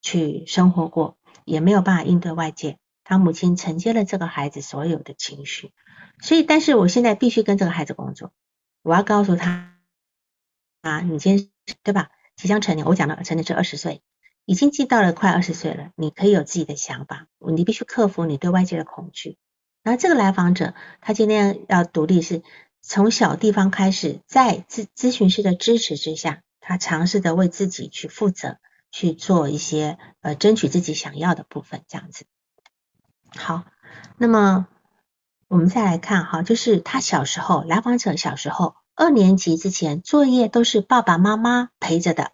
[0.00, 2.78] 去生活过，也没有办法应对外界。
[3.02, 5.72] 他母亲承接了这个孩子所有的情绪，
[6.20, 8.32] 所以，但是我现在必须跟这个孩子工作。
[8.82, 9.76] 我要告诉他
[10.82, 11.50] 啊，你今
[11.82, 12.10] 对吧？
[12.36, 14.02] 即将成年，我讲的成年是二十岁，
[14.44, 19.36] 已经进到了快二十岁了，你可以有自己的想法，你必须克服你对外界的恐惧。
[19.82, 22.42] 然后这个来访者，他今天要独立，是
[22.88, 28.56] 从小地方开始，在咨咨询师的支持之下，他尝试着为自己去负责，
[28.90, 32.24] 去做一些呃争取自己想要的部分，这样子。
[33.36, 33.64] 好，
[34.16, 34.66] 那么
[35.48, 42.30] 我们再来看哈，就是他小时候，来访者小时候二年级之前作业都是爸爸妈妈陪着的，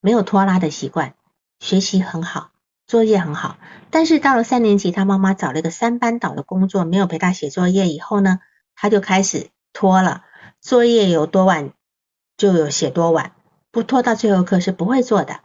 [0.00, 1.16] 没有拖拉的习惯，
[1.58, 2.52] 学习很好，
[2.86, 3.58] 作业很好。
[3.90, 8.38] 但是到了三年级，他妈妈找了一个三班倒的工作，没有陪他写作业以后呢，
[8.76, 10.24] 他就开始拖了，
[10.60, 11.72] 作业有多晚
[12.36, 13.32] 就有写多晚，
[13.70, 15.40] 不拖到最后课是不会做的。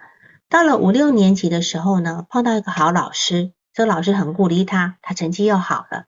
[0.50, 3.52] 到了五六年级的时候呢，碰到一个好老师。
[3.74, 6.06] 这个老师很鼓励他，他成绩又好了。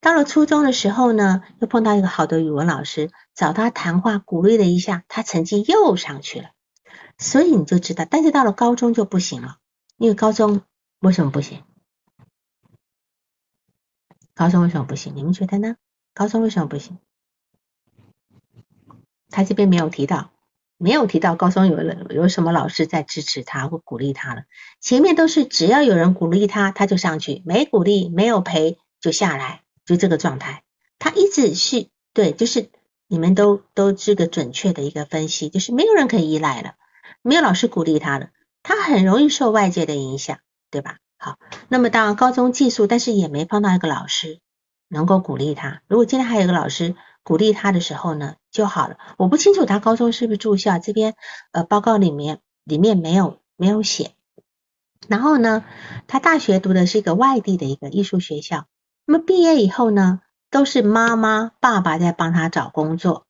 [0.00, 6.52] 到了初中的时候呢，又碰到一个好的语文老师，找他谈话，鼓励了一下，他成绩又上去了。
[7.18, 9.58] 所以你就知道，但是到了高中就不行了，
[9.98, 10.62] 因为高中
[11.00, 11.62] 为什么不行？
[14.34, 15.14] 高中为什么不行？
[15.14, 15.76] 你们觉得呢？
[16.14, 16.98] 高中为什么不行？
[19.32, 20.30] 他这边没有提到。
[20.78, 24.42] 没有提到高中有了有什么老师在支持他或鼓励他了，
[24.80, 30.64] 前面都是只要有人鼓励他，他就上去；没鼓励、没有陪就下来，就这个状态。
[30.98, 32.68] 他一直是对，就是
[33.06, 36.74] 你们都都是个准确的一个分析，就是没有人可以依赖了，
[37.22, 38.30] 没有老师鼓励他了，
[38.64, 40.40] 他很容易受外界的影响，
[40.72, 40.96] 对吧？
[41.16, 44.40] 好，那么当高中寄宿，但是也没碰到一个老师
[44.88, 45.82] 能够鼓励他。
[45.86, 46.96] 如果今天还有一个老师。
[47.22, 48.98] 鼓励他的时候呢就好了。
[49.16, 51.14] 我不清楚他高中是不是住校，这边
[51.52, 54.12] 呃报告里面里面没有没有写。
[55.08, 55.64] 然后呢，
[56.06, 58.66] 他大学读的是一个外地的一个艺术学校。
[59.04, 63.26] 那么毕业以后呢，都是妈妈爸爸在帮他找工作，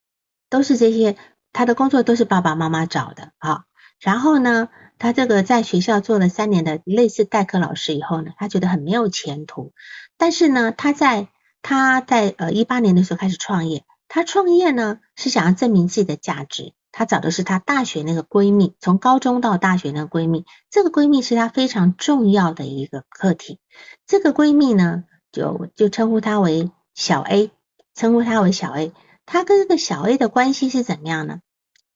[0.51, 1.17] 都是这些
[1.53, 3.65] 他的工作都是爸爸妈妈找的啊。
[3.99, 9.73] 然后呢，他这个在学校做了三年的类似代课老师以后呢，他觉得很没有前途。
[10.19, 11.29] 但是呢，他在
[11.63, 16.75] 他在呃一八年的时候开始创业，他创业呢是想要证明自己的价值。
[16.95, 23.61] 他找的是他大学那个闺蜜，从高中到大学那个闺蜜，这个闺蜜是她非常重要的一个课题。
[24.07, 27.51] 这个闺蜜呢，就就称呼她为小 A，
[27.95, 28.93] 称呼她为小 A。
[29.25, 31.41] 她跟这个小 A 的关系是怎么样呢？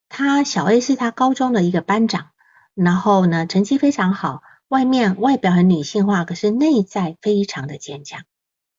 [0.09, 2.29] 她小 A 是她高中的一个班长，
[2.75, 8.23] 然后呢成绩非常好，外面外表很女性化，可是内在非常的坚强。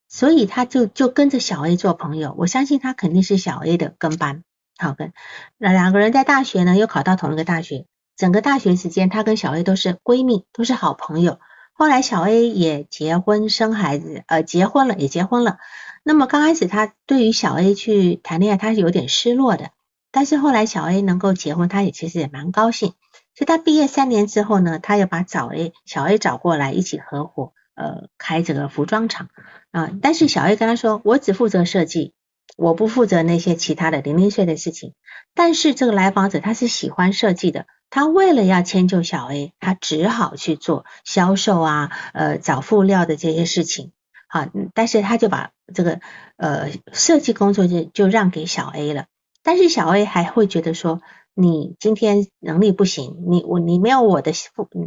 [0.07, 4.43] 所以他就就跟着小 A 做朋友，我相信他肯定是小 A 的跟班，
[4.77, 5.13] 好跟。
[5.57, 7.85] 那两个人在大学呢，又考到同一个大学，
[8.15, 11.39] 整个大学时间，他跟小 A 都是闺蜜，都是好朋友。
[11.73, 15.57] 后来小 A 也结婚生孩子，呃，结婚了也结婚了。
[16.03, 19.71] 那么刚开始他对于小 A 去谈恋爱，他是有点失落的。
[20.09, 22.93] 但是后来小 A 能够结婚，他也其实也蛮高兴。
[23.35, 27.51] 所以他毕业三年之后呢，他又把找 A 小 A 找过来一起合伙。
[27.77, 29.29] 呃，开这个服装厂
[29.71, 32.13] 啊，但是小 A 跟他说，我只负责设计，
[32.57, 34.93] 我不负责那些其他的零零碎的事情。
[35.35, 43.91] 但是这个来访者他是喜欢设计的，他为了要迁就小 A，他只好去做销售啊，呃，找布料的这些事情。
[44.27, 45.99] 好，但是他就把这个
[46.35, 49.05] 呃设计工作就就让给小 A 了。
[49.43, 50.99] 但是小 A 还会觉得说，
[51.33, 54.33] 你今天能力不行，你我你没有我的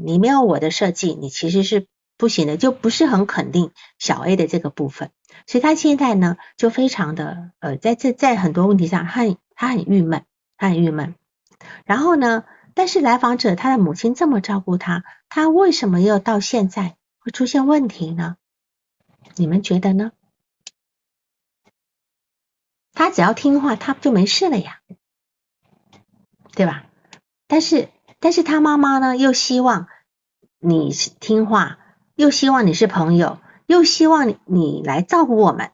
[0.04, 1.86] 你没有我的设计，你其实是
[2.20, 5.10] 不行的，就不是很肯定小 A 的这个部分。
[5.46, 10.24] 所以他现在呢，就非常的呃，在这在很多问题上，他很他很郁闷，
[10.58, 11.14] 他很郁闷。
[11.84, 12.44] 然后呢，
[12.74, 18.36] 但是来访者他的母亲这么照顾他，他为什么要到现在会出现问题呢？
[19.36, 20.12] 你们觉得呢？
[22.92, 24.80] 他只要听话，他就没事了呀，
[26.52, 26.84] 对吧？
[27.46, 29.88] 但是，但是他妈妈呢，又希望
[30.58, 31.79] 你听话，
[32.20, 35.70] 又希望你是朋友，又希望你来照顾我们，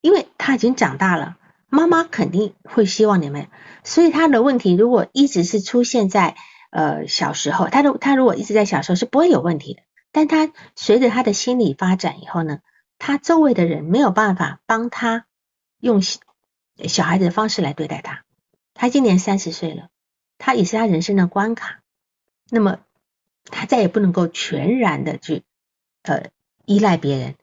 [0.00, 1.36] 因为他已经长大了，
[1.68, 3.48] 妈妈肯定会希望你们。
[3.84, 6.36] 所以他的问题如果一直是出现在
[6.70, 12.60] 呃小时候，他如他如果一直在小时候是不会有问题的，但他随着他的心理发展以后呢？
[12.98, 15.26] 他周围的人没有办法帮他
[15.80, 18.24] 用小孩子的方式来对待他。
[18.72, 19.88] 他今年三十岁了，
[20.38, 21.80] 他也是他人生的关卡。
[22.48, 22.78] 那么
[23.44, 25.44] 他再也不能够全然的去
[26.02, 26.30] 呃
[26.66, 27.34] 依赖别人，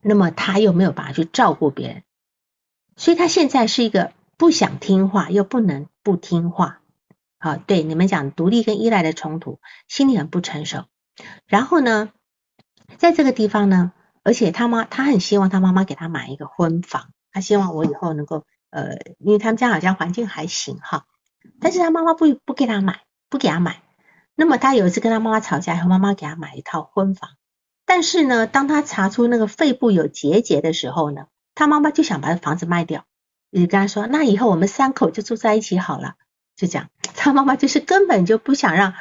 [0.00, 2.02] 那么他又没有办法去照顾别人，
[2.96, 6.80] 所以他现在是一个不想听话又不能不听话。
[7.38, 10.84] 好，对你们讲独立跟依赖的冲突，心理很不成熟。
[11.46, 12.10] 然后呢，
[12.98, 13.92] 在这个地方呢。
[14.22, 21.06] 而且他妈，他很希望他妈妈给他买一个婚房，他希望我以后能够，呃，因为他们家好像环境还行哈，
[21.58, 23.82] 但是他妈妈不不给他买，不给他买。
[24.34, 27.30] 那么他有一次跟他妈妈吵架以后，妈妈给他买一套婚房，
[27.92, 31.26] 但是呢，当他查出那个肺部有结节的时候呢，
[31.56, 33.04] 他妈妈就想把房子卖掉，
[33.50, 36.14] 就跟他说，那以后我们三口就住在一起好了，
[36.54, 36.88] 就这样。
[37.16, 38.94] 他妈妈就是根本就不想让，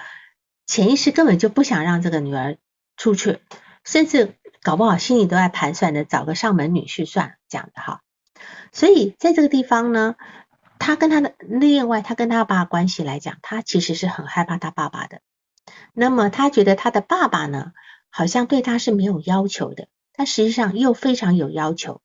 [0.65, 2.57] 潜意识根本就不想让这个女儿
[2.97, 3.41] 出去，
[3.83, 4.33] 甚至。
[4.61, 8.01] 搞不好心里都在盘算着找个上门女婿算这样的哈，
[8.73, 10.17] 所以在这个地方呢，
[10.79, 15.21] 他跟他的另外他跟他爸关系来讲，他其实是很害怕他爸爸的。
[15.93, 17.71] 那么他觉得他的爸爸呢，
[18.09, 22.01] 好像对他是没有要求的，但实际上又非常有要求。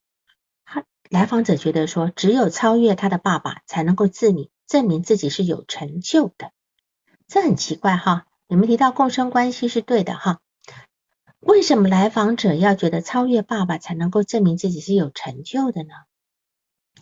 [0.65, 6.53] 他来访者觉得说，只有超越他的爸爸，才能够证明证明自己是有成就的。
[7.27, 10.41] 这很奇怪哈，你们提到共生关系是对的哈。
[11.41, 15.91] 为什么来访者要觉得超越爸爸才能够证明自己是有成就的呢？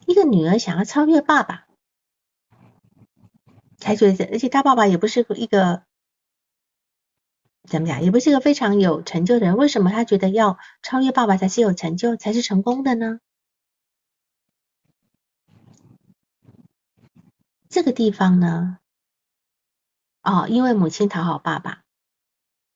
[0.06, 1.66] 一个女儿想要超越爸爸，
[3.78, 5.84] 才觉得，而且他爸爸也不是一个
[7.68, 9.56] 怎么讲，也不是一个非常有成就的人。
[9.56, 13.20] 为什么他觉得要超越爸爸才是有成就，才是成功的呢？
[17.68, 18.78] 这个地方呢，
[20.22, 21.84] 哦，因为母亲讨好爸爸，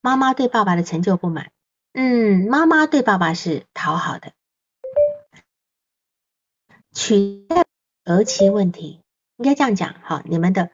[0.01, 1.51] 妈妈对爸爸的成就不满。
[1.93, 4.33] 嗯，妈妈对爸爸是讨好的，
[6.93, 7.67] 取代
[8.05, 9.03] 儿媳问题，
[9.37, 10.23] 应该这样讲哈。
[10.25, 10.71] 你们的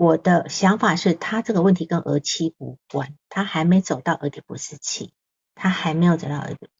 [0.00, 5.12] 我的想法是，他这个问题跟儿妻无关，他还没走到儿底不是妻，
[5.54, 6.70] 他还没有走到儿底。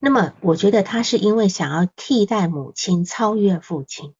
[0.00, 4.14] 那么，我觉得他是因为想要替代母亲，超越父亲，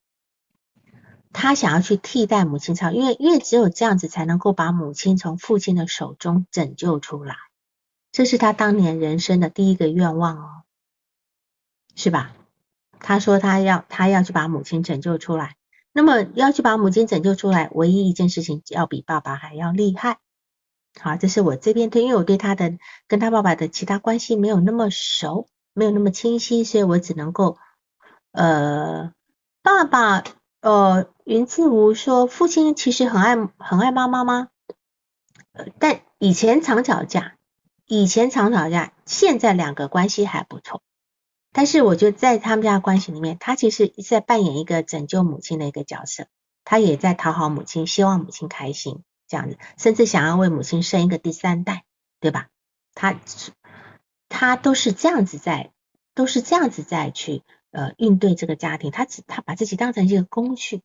[1.31, 7.35] 他想要去替代母亲超，因为因为只有这样子才能够把母亲从父亲的手中拯救出来。
[8.11, 10.49] 这是他当年人生的第一个愿望哦，
[11.93, 12.33] 是吧？
[12.99, 15.55] 他说他要他要去把母亲拯救出来，
[15.91, 20.19] 那么要去把母亲拯救出来，唯一一件事情要比爸爸还要厉害。
[20.99, 22.77] 好，这是我这边对，因为我对他的
[23.07, 27.57] 跟他爸爸的其他关系没有那么熟，没有那么清晰，所以我只能够
[28.31, 29.13] 呃，
[29.61, 30.23] 爸爸
[30.61, 34.49] 呃，云自如说父亲其实很爱很爱妈妈吗？
[35.53, 37.35] 呃，但以前常吵架。
[37.91, 40.83] 以前常吵架，现在两个关系还不错。
[41.51, 46.27] 但是我觉得在他们家的关系里面，他其实一直在扮演一个拯救母亲的一个角色，
[46.63, 51.83] 他也在讨好母亲，希望母亲开心这样子，甚至想要为母亲生一个第三代，
[52.19, 52.49] 对吧？
[52.93, 53.15] 他
[54.27, 55.71] 他都是这样子在，
[56.13, 60.81] 都是这样子在去呃应对这个家庭，他只他把自己当成一个工具，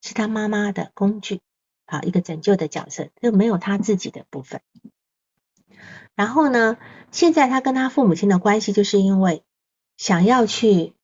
[0.00, 1.40] 是他妈妈的工具，
[1.86, 4.62] 好一个拯救的角色，就没有他自己的部分。
[6.14, 6.78] 然后呢？
[7.10, 9.42] 现在他跟他父母亲的关系，就是因为
[9.98, 10.94] 想要去，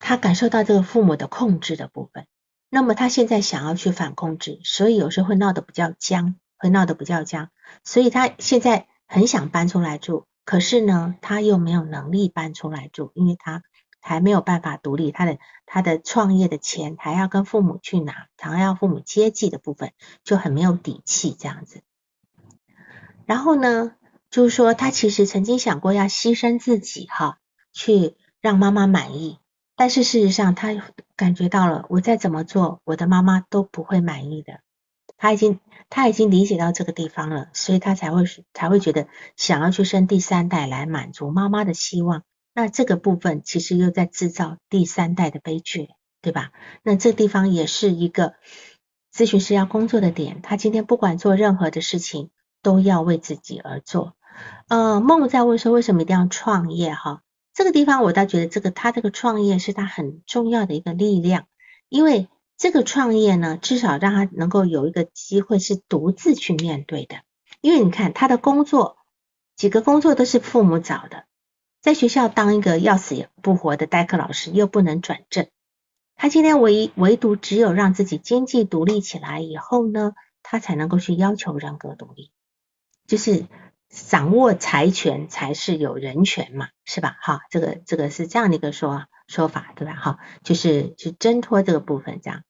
[0.00, 2.26] 他感受到这个父母的控制的部分。
[2.68, 7.50] 那么他现在想要去反控制，所以有时候会闹得比较僵，会闹得比较僵。
[7.84, 13.62] 所以他现在很想搬出来住，可是呢，他又没有能力搬出来住，因为他
[14.00, 19.92] 还没有办法独立，他的他的创业的钱还要跟父母去拿，常要父母接济的部分
[20.24, 21.82] 就很没有底气这样子。
[23.26, 23.94] 然后呢，
[24.28, 27.38] 就是说他其实曾经想过要牺牲自己哈，
[27.72, 29.38] 去让妈妈满意，
[29.76, 30.82] 但是事实上他
[31.16, 34.60] 感觉到了，我再怎么做，我的妈妈都不会满意的。
[35.16, 39.06] 他已经他已经理解到这个地方了，所以他才会才会觉得
[39.36, 42.22] 想要去生第三代来满足妈妈的希望。
[42.54, 46.50] 那这个部分其实又在制造第三代的悲剧，对吧？
[46.82, 48.34] 那这地方也是一个
[49.14, 50.42] 咨询师要工作的点。
[50.42, 54.14] 他今天不管做任何的事情，都要为自己而做。
[54.68, 56.92] 呃，梦在问说为什么一定要创业？
[56.92, 57.22] 哈，
[57.54, 61.46] 这个地方我倒觉得这个他这个创业是他很重要的一个力量，
[61.88, 62.28] 因为。
[62.58, 67.16] 这个创业呢，至少让他能够有一个机会是独自去面对的，
[67.60, 68.98] 因为你看他的工作，
[69.56, 71.24] 几个工作都是父母找的，
[71.80, 75.48] 在学校当一个要死也不活的代课老师，又不能转正，
[76.14, 80.12] 他今天唯一唯独只有让自己经济独立起来以后呢，
[80.44, 82.30] 他才能够去要求人格独立，
[83.08, 83.46] 就是
[83.92, 87.18] 掌握财权才是有人权嘛，是吧？
[87.20, 89.92] 哈，这个这个是这样的一个说说法，对吧？
[89.94, 92.42] 哈，就是去挣脱这个部分这样。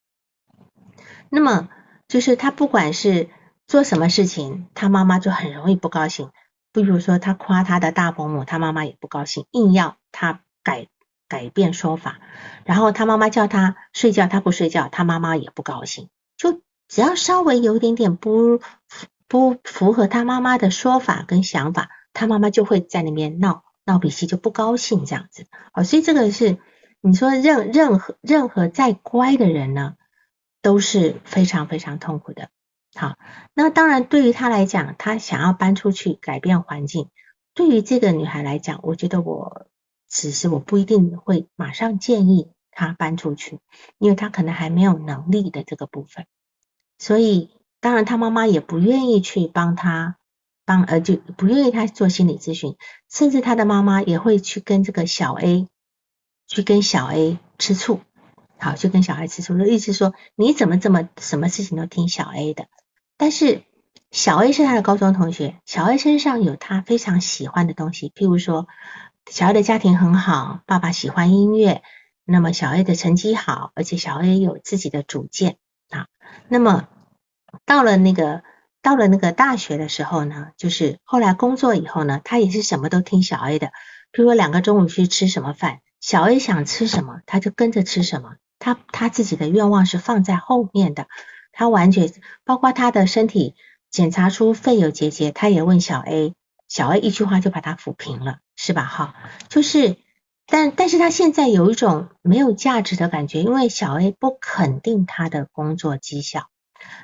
[1.29, 1.67] 那么
[2.07, 3.29] 就是他不管是
[3.67, 6.31] 做什么事情，他妈妈就很容易不高兴。
[6.71, 10.87] 比如说他夸他的大伯母，他妈妈也不高兴，硬要他改
[11.27, 12.19] 改变说法。
[12.63, 16.09] 然后他妈妈叫他睡觉，他不睡觉，他妈妈也不高兴。
[16.37, 18.61] 就只要稍微有一点点不
[19.33, 25.47] 不符合他妈妈的说法跟想法，他妈妈就会在那边闹闹脾气，就不高兴这样子。
[25.73, 26.59] 哦，所以这个是
[27.01, 29.95] 你说任任何任何再乖的人呢？
[30.61, 32.51] 都是非常非常痛苦的。
[32.93, 33.17] 好，
[33.55, 37.09] 那当然对于他来讲，他想要搬出去改变环境。
[37.55, 39.65] 对于这个女孩来讲，我觉得我
[40.07, 43.57] 只是我不一定会马上建议她搬出去，
[43.97, 46.27] 因为她可能还没有能力的这个部分。
[46.99, 47.49] 所以
[47.83, 50.15] 当然他妈妈也不愿意去帮他
[50.63, 52.77] 帮，呃，就不愿意他做心理咨询，
[53.09, 55.67] 甚至他的妈妈也会去跟这个小 A
[56.47, 57.99] 去跟小 A 吃醋。
[58.57, 62.67] 好，就跟小孩吃醋，意思说你怎么这么什么事情都听小 A 的？
[63.17, 63.63] 但是
[64.11, 68.69] 小 A 是他的高中同学，小 A 身上有他非常喜欢的东西，譬如说
[69.29, 71.83] 小 A 的家庭很好，爸爸喜欢音乐，
[72.23, 75.57] 那么小 A 的成绩好，而且小 A 有自己的主见
[75.89, 76.07] 啊。
[76.47, 76.87] 那么
[77.65, 78.43] 到了那个
[78.81, 83.67] 到了那个大学的时候呢，就是后来工作以后呢，他也是什么都听小 A 的，
[84.11, 88.35] 譬如说两个中午去吃什么饭，小 A 想吃什么，他就跟着吃什么。
[88.59, 91.07] 他他自己的愿望是放在后面的，
[91.51, 92.11] 他完全
[92.45, 93.55] 包括他的身体
[93.91, 96.33] 检查出肺有结节，他也问小 A，
[96.69, 98.85] 小 A 一句话就把他抚平了，是吧？
[98.85, 99.15] 哈，
[99.49, 99.97] 就是
[100.47, 106.47] 但但是他现在有一种没有价值的感觉，因为小 A 不肯定他的工作绩效，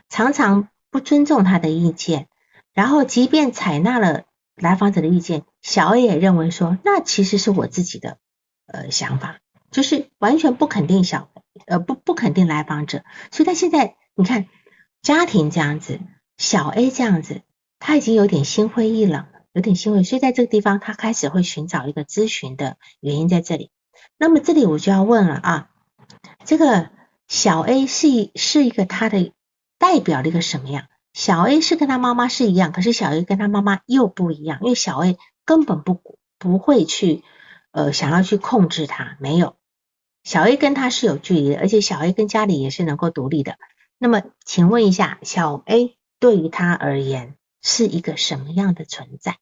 [0.10, 2.28] 常常不尊重他的意见，
[2.74, 4.24] 然后即便采纳了
[4.56, 8.18] 来访者的意见，小 A 也认为说那其实是我自己的
[8.68, 9.40] 呃想法，
[9.72, 11.30] 就是完全不肯定小。
[11.66, 14.48] 呃，不不肯定来访者，所以他现在你看
[15.02, 16.00] 家庭这样子，
[16.38, 17.42] 小 A 这样子，
[17.80, 23.72] 他已经有点心灰意冷，有点心灰，所以在这个地方他开始会寻找一个咨询的原因在这里。
[24.18, 25.70] 那么这里我就要问了啊，
[26.46, 26.92] 这个
[27.28, 29.34] 小 A 是一是一个他的
[29.80, 30.86] 代表了一个什么样？
[31.14, 37.24] 小 A 是跟他妈妈是一样，可是小 A 跟他妈妈又不一样，因为小 A 根本不不会去
[37.72, 39.56] 呃想要去控制他，没有。
[40.24, 43.58] 小 A 跟他是有距离的，而且小 A 跟家里也是能够独立的。
[43.98, 49.38] 那么，请问一下，小 A 对于他而言是一个什么样的存在？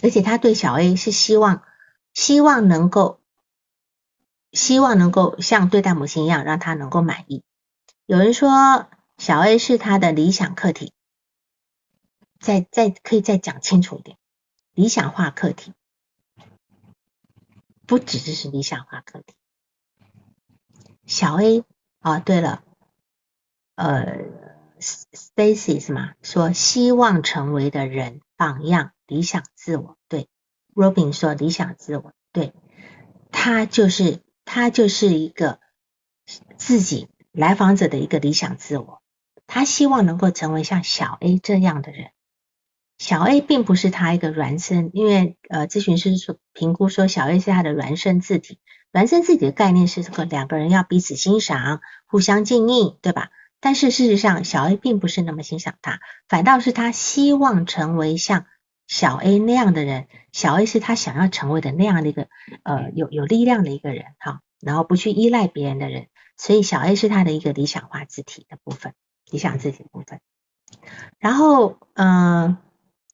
[0.00, 1.62] 而且他对小 A 是希望，
[2.14, 3.20] 希望能够，
[4.52, 7.42] 希望能够像对待母亲一样，让他能够满意。
[8.06, 10.92] 有人说小 A 是他的理想课题，
[12.40, 14.16] 再再可以再讲清楚一点，
[14.74, 15.72] 理想化课题。
[17.86, 19.34] 不只是是理想化课题。
[21.06, 21.64] 小 A
[22.00, 22.62] 啊，对了，
[23.76, 24.26] 呃
[24.78, 26.12] ，Stacy 是吗？
[26.22, 29.96] 说希望成为的人榜样，理想自我。
[30.06, 30.28] 对
[30.74, 32.52] ，Robin 说理想自我，对，
[33.32, 35.60] 他就是他就是一个
[36.56, 39.02] 自己来访者的一个理想自我，
[39.46, 42.12] 他希望能够成为像小 A 这样的人。
[42.96, 48.58] 小 A 并不是他一个孪生，因为呃咨询师说评估说小 A 是他的孪生字体，
[48.90, 53.28] 孪生字体的概念是这个两个人要彼此欣赏、互相敬意，对吧？
[53.60, 58.46] 但是事实上小 A 并不是那么欣赏他，反倒是他希望成为像
[58.88, 62.26] 小 A 那样的人，小 A 是他想要成为的那样的一个
[62.62, 66.06] 呃有有力量的一个人哈，然后不去依赖别人的人，
[66.38, 68.94] 所以小 A 是他的一个理想化字体的部分，
[69.30, 70.20] 理想字体的部分。
[71.18, 72.56] 然后嗯，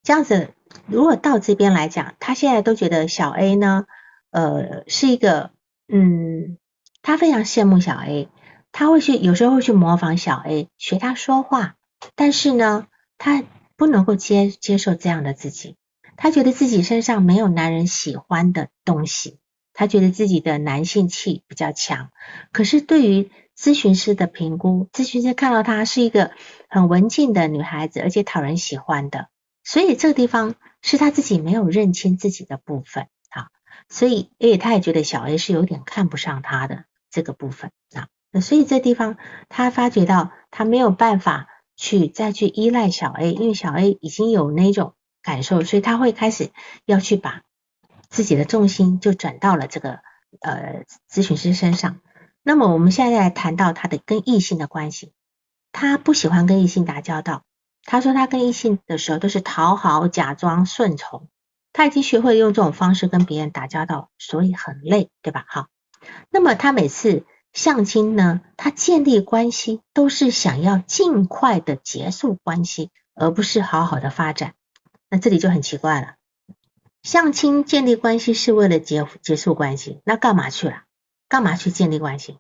[0.05, 0.55] 这样子
[0.87, 3.87] 如果到这边来讲，他现在都觉得小 A 呢，
[4.31, 5.51] 呃是一个
[5.89, 6.57] 嗯，
[7.03, 8.29] 他非常羡慕小 A，
[8.71, 11.75] 他会去有时候会去模仿小 A，学他说话，
[12.15, 12.87] 但是呢，
[13.19, 13.43] 他。
[13.77, 15.77] 不能够接接受这样的自己，
[16.17, 19.39] 他觉得自己身上没有男人喜欢的东西，
[19.73, 22.11] 他觉得自己的男性气比较强。
[22.53, 26.31] 可是对于咨询师的评估，咨询师看到她是一个
[26.69, 29.29] 很文静的女孩子，而且讨人喜欢的，
[29.65, 33.49] 所以这个地方是他自己没有认清自己的部分啊。
[33.89, 38.09] 所以，而且他也觉得小 A 是有点看不上他的这个部分啊。
[38.41, 39.17] 所以这地方
[39.49, 41.49] 他发觉到他没有办法。
[41.77, 46.51] 去再去依赖小 A，因为小 A 已经有那种感受，所以他会开始
[46.85, 47.43] 要去把
[48.09, 50.01] 自己的重心就转到了这个
[50.41, 52.01] 呃咨询师身上。
[52.43, 55.13] 那么我们现在来谈到他的跟异性的关系，
[55.73, 57.43] 他不喜欢跟异性打交道。
[57.85, 61.29] 他说他跟异性的时候都是讨好、假装顺从，
[61.73, 65.45] 他已经学会用这种方式跟别人打交道，所以很累，对吧？
[65.49, 65.67] 好，
[66.31, 67.25] 那么他每次。
[67.55, 74.55] 相亲呢，他建立关系都是想要尽快的结束关系，而不是好好的发展。
[75.09, 76.17] 那这里就很奇怪了，
[77.05, 80.83] 相亲建立关系是为了结结束关系，那干嘛去了？
[81.29, 82.39] 干嘛去建立关系？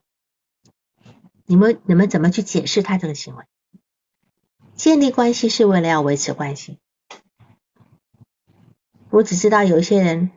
[1.47, 3.45] 你们你们怎么去解释他这个行为？
[4.75, 6.81] 建立关系是为了要维持关系。
[9.11, 10.33] 我只知道有一些人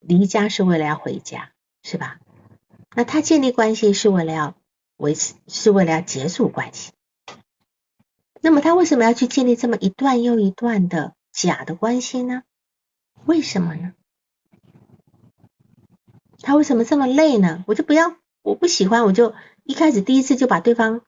[0.00, 1.52] 离家是为了要回家，
[1.84, 2.18] 是吧？
[2.94, 4.54] 那他建立关系是为了要
[4.96, 6.92] 维持，是为了要结束关系。
[8.40, 12.42] 那么他为什么要去建立这么一段又一段的假的关系呢？
[13.24, 13.92] 为什么呢？
[16.40, 17.64] 他为什么这么累呢？
[17.68, 19.32] 我就不要，我不喜欢，我就
[19.62, 21.02] 一开始第一次就把对方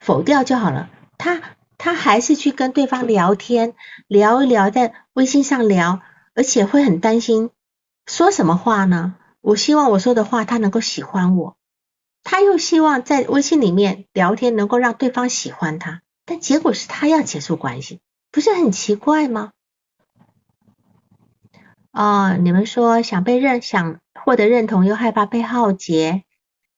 [0.00, 0.90] 否掉就好了。
[1.18, 3.74] 他他还是去跟对方聊天，
[4.06, 6.00] 聊一聊，在微信上聊，
[6.34, 7.50] 而且会很担心
[8.06, 9.14] 说什么话呢？
[9.48, 11.56] 我希望我说的话他能够喜欢我，
[12.22, 19.52] 他又希望在微信里面聊天能够让对方喜欢他，但结果是他要结束关系，不是很奇怪吗？
[21.92, 26.24] 哦，你们说想被认，想获得认同又害怕被浩劫，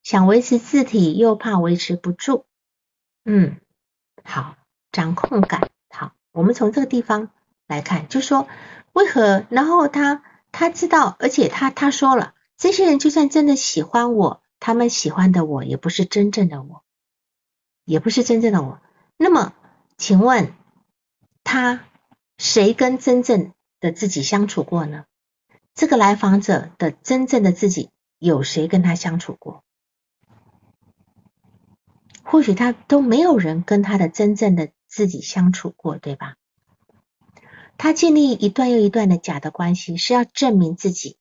[0.04, 2.44] 想维持字体又怕维持不住，
[3.24, 3.56] 嗯，
[4.22, 4.54] 好，
[4.92, 7.30] 掌控感，好，我们从这个地方
[7.66, 8.46] 来看，就说
[8.92, 12.34] 为何，然后他他知道，而且他他说了。
[12.60, 16.84] 这些人就算真的喜欢我，他们喜欢的我也不是真正的我，
[17.86, 18.82] 也不是真正的我。
[19.16, 19.54] 那么，
[19.96, 20.52] 请问
[21.42, 21.86] 他
[22.36, 25.06] 谁跟真正的自己相处过呢？
[25.74, 27.88] 这个来访者的真正的自己
[28.18, 29.64] 有谁跟他相处过？
[32.22, 36.36] 或许他都没有人跟他的真正的自己相处过，对吧？
[37.78, 41.16] 他建立一段又一段的假的关系，是要证明自己。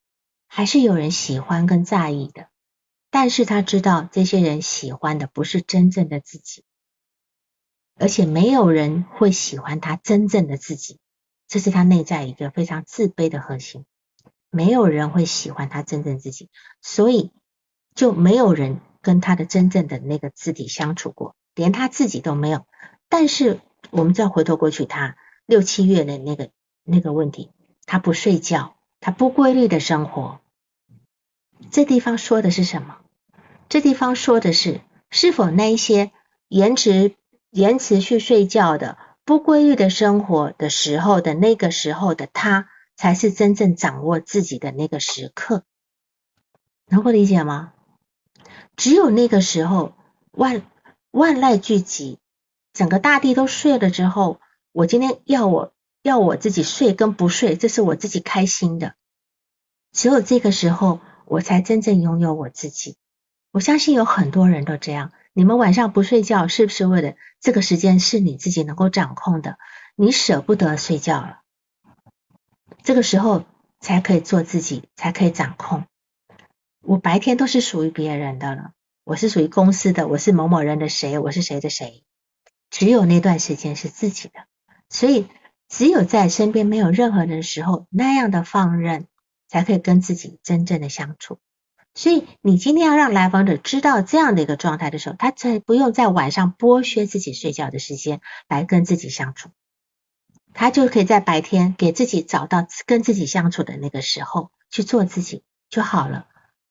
[0.52, 2.48] 还是有人喜欢跟在意的，
[3.12, 6.64] 但是他知道这些人喜欢的不是真正的自己，
[7.96, 11.00] 而且没有人会喜欢他真正的自己，
[11.48, 13.86] 这是他内在一个非常自卑的核心。
[14.50, 16.50] 没有人会喜欢他真正自己，
[16.82, 17.32] 所以
[17.94, 22.66] 就没有人跟他的真正的那个自己相处过，连他自己都没有。
[23.08, 26.50] 但是我们再回头过去，他六七月的那个
[26.84, 27.52] 那个问题，
[27.86, 28.79] 他不睡觉。
[29.00, 30.40] 他不规律的生活，
[31.72, 32.98] 这地方说的是什么？
[33.70, 36.12] 这地方说的是，是否那一些
[36.48, 37.16] 延迟、
[37.50, 45.64] 延迟去睡觉的、不规律的生活的时候的那个时候的他，才是真正掌握自己的那个时刻？
[46.88, 47.74] 能够理解吗？
[48.76, 49.94] 只有那个时候，
[50.32, 50.64] 万
[51.12, 52.18] 万籁俱寂，
[52.74, 54.42] 整个大地都睡了之后，
[54.72, 55.74] 我今天要我。
[56.10, 58.96] 要我自己睡跟不睡，这是我自己开心的。
[59.92, 62.98] 只有这个时候，我才真正拥有我自己。
[63.52, 65.12] 我相信有很多人都这样。
[65.34, 69.58] 你们晚上不睡觉，是不是为了这个时间是你自己能够掌控的？
[69.96, 71.42] 你舍不得睡觉了，
[72.84, 73.46] 这个时候
[73.80, 75.86] 才可以做自己，才可以掌控。
[76.82, 78.72] 我白天都是属于别人的了，
[79.04, 82.04] 我是属于公司的，我是某某人的谁，我是谁的谁。
[82.72, 84.46] 只有那段时间是自己的，
[84.90, 85.28] 所以。
[85.70, 89.06] 只有在身边没有任何人的时候，那样的放任，
[89.48, 91.38] 才可以跟自己真正的相处。
[91.96, 99.50] 所以，你今天要让来访者知道这样的一个状态的时候，他才不用在晚上剥削自己睡觉的时间来跟自己相处。
[100.54, 106.28] 他就可以在白天给自己找到跟自己相处的那个时候去做自己就好了，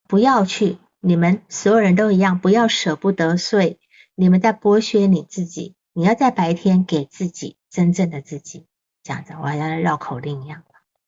[0.08, 3.78] 不要去你们所有人都一样，不要舍不得睡，
[4.14, 8.66] 你们在剥削你自己，你要在白天给自己真正的自己，
[9.08, 10.64] 这样子，我好像绕口令一样。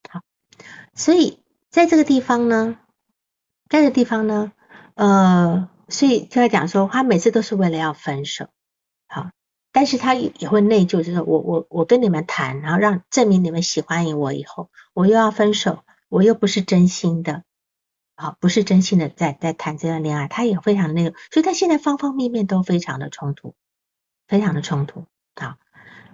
[0.08, 0.22] 好，
[0.94, 2.78] 所以在这个地方呢，
[3.68, 4.52] 在这个地方呢，
[4.94, 8.48] 呃，所以就在讲说，他每次都是为了要分手，
[9.06, 9.28] 好。
[9.70, 17.44] 但是他也会内疚，就是我我我跟你们谈，然后让证明你们喜欢我以后，我又要分手，我又不是真心的，
[18.16, 23.54] 好，不是真心的在在谈这段恋爱，他也非常的内疚，所以他现在方方面面都非常的冲突，
[24.26, 25.04] 非常的冲突，
[25.36, 25.56] 好，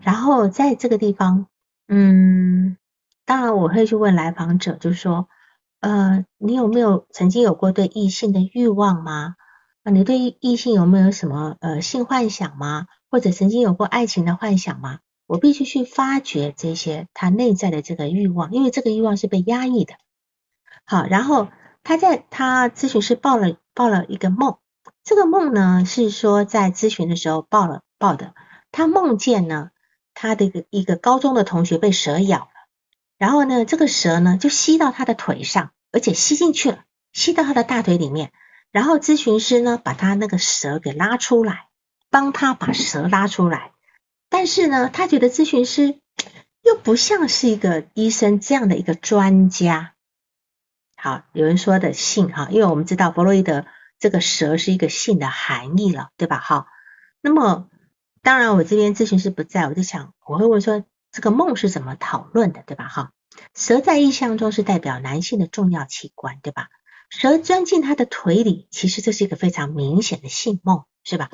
[0.01, 1.47] 然后在这个地方，
[1.89, 2.77] 嗯，
[3.25, 5.29] 当然我会去问来访者，就是说，
[5.81, 9.37] 呃，你有没有曾经有过对异性的欲望吗？
[9.85, 12.87] 啊，你对异性有没有什么呃性幻想吗？
[13.09, 14.99] 或者曾经有过爱情的幻想吗？
[15.29, 19.95] 我必须去发掘这些他内在的这个欲望，因为这个欲望是被压抑的。
[20.85, 21.49] 好，然后
[21.83, 24.59] 他在他咨询师报了报了一个梦，
[25.03, 28.35] 这个梦呢是说在咨询的时候报了报的，
[28.71, 29.71] 他梦见呢
[30.17, 32.49] 他的一个一个高中的同学被蛇咬了，
[33.19, 38.33] 然后呢这个蛇呢就吸到他的腿上，而且吸进去了，吸到他的大腿里面，
[38.73, 41.69] 然后咨询师呢把他那个蛇给拉出来。
[42.09, 43.73] 帮他把蛇拉出来，
[44.31, 45.99] 但是呢，他觉得咨询师
[46.63, 49.95] 又不像是一个医生这样的一个专家。
[50.97, 53.67] 好，有人说的性哈，因为我们知道弗洛伊德
[53.99, 56.39] 这个蛇是一个性的含义了，对吧？
[56.39, 56.69] 好，
[57.21, 57.69] 那么
[58.27, 62.89] 当然我这边咨询师不在，我就想我会问说这个梦是怎么讨论的，对吧？
[62.89, 63.13] 哈，
[63.55, 66.67] 蛇在意象中是代表男性的重要器官，对吧？
[67.09, 70.83] 蛇钻进他的腿里，其实这是一个非常明显的性梦。
[71.09, 71.31] 是吧？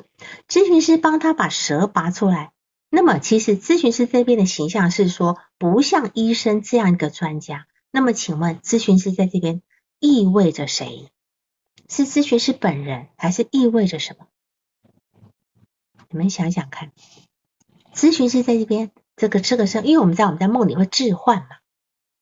[0.47, 2.51] 咨询师帮他把蛇拔出来，
[2.91, 7.65] 那么其实咨询师这边的形象是说不像医生这样一个专家。
[7.89, 9.63] 那么请问咨询师在这边
[9.99, 11.09] 意味着谁？
[11.89, 14.27] 是咨询师本人，还是意味着什么？
[16.13, 16.91] 你们想想看，
[17.93, 21.57] 咨询师在这边这个这个是，因为我们在我们在梦里会置换嘛。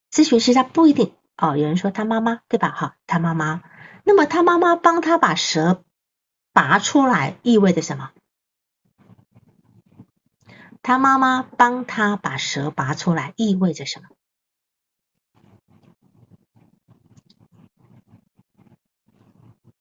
[0.09, 2.71] 咨询师他不一定哦，有人说他妈妈对吧？
[2.71, 3.61] 哈，他妈妈，
[4.05, 5.83] 那么他妈妈帮他把蛇。
[6.53, 8.11] 拔出来意味着什么？
[10.81, 14.09] 他妈妈帮他把蛇拔出来意味着什么？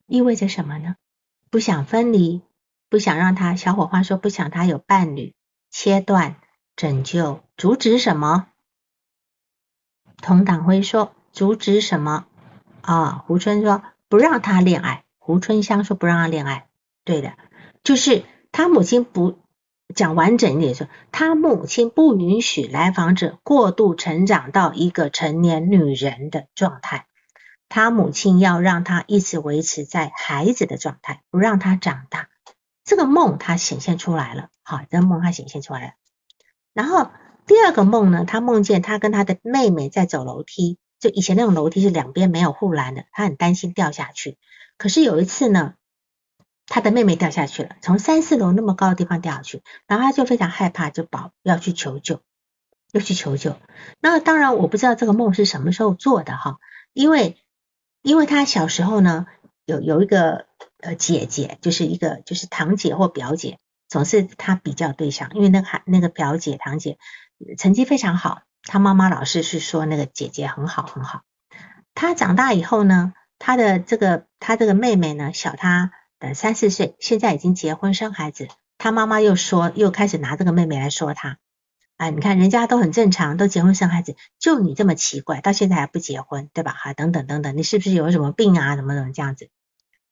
[0.06, 0.94] 意味着什么呢？
[1.50, 2.40] 不想分离，
[2.90, 5.34] 不想让他小火花说不想他有伴侣，
[5.70, 6.36] 切断、
[6.76, 8.48] 拯救、阻止什么？
[10.20, 12.26] 同党辉说阻止什么？
[12.82, 15.04] 啊，胡春说不让他恋爱。
[15.18, 16.66] 胡春香说不让他恋爱，
[17.04, 17.34] 对的，
[17.84, 19.38] 就是他母亲不
[19.94, 27.06] 讲完整一点说，他母亲不允许来访者过度成长到一个成年女人的状态，
[27.68, 32.29] 他母亲要让他一直维持在孩子的状态，不让他长大。
[32.90, 35.92] 这个梦他显现出来了，好，这个梦他显现出来了。
[36.72, 37.08] 然后
[37.46, 44.38] 第二个梦呢，他梦见他跟他的妹妹在走楼梯，就以前那种楼梯是两边没有护栏的，他很担心掉下去。
[44.76, 45.74] 可是有一次呢，
[46.66, 52.20] 他的妹妹掉下去了，从三四楼那么高的地方掉下去，然后他就非常害怕，就跑要去求救，
[52.90, 53.54] 要去求救。
[54.00, 56.58] 那当然我不知道这个梦是什么时候做的哈，
[56.92, 57.36] 因为
[58.02, 59.28] 因为他小时候呢
[59.64, 60.46] 有有一个
[60.82, 63.58] 呃姐姐，就是一个就是堂姐或表姐，
[63.88, 66.98] 总是他比较对象，因为那个孩那个表姐堂姐
[67.58, 71.22] 成绩非常好，他妈妈老是是说那个姐姐很好很好。
[71.94, 73.12] 他长大以后呢？
[73.42, 78.48] 他的这个，他这个妹妹呢，小他呃三四岁，现在已经结婚生孩子。
[78.76, 81.38] 他妈妈又说，又开始拿这个妹妹来说他，
[81.96, 86.72] 啊，你看人家都很正常，都结婚生孩子，就你这么奇怪，到现在还不结婚，对吧？
[86.72, 88.76] 哈，等等等等，你是不是有什么病啊？
[88.76, 89.48] 怎么怎么这样子？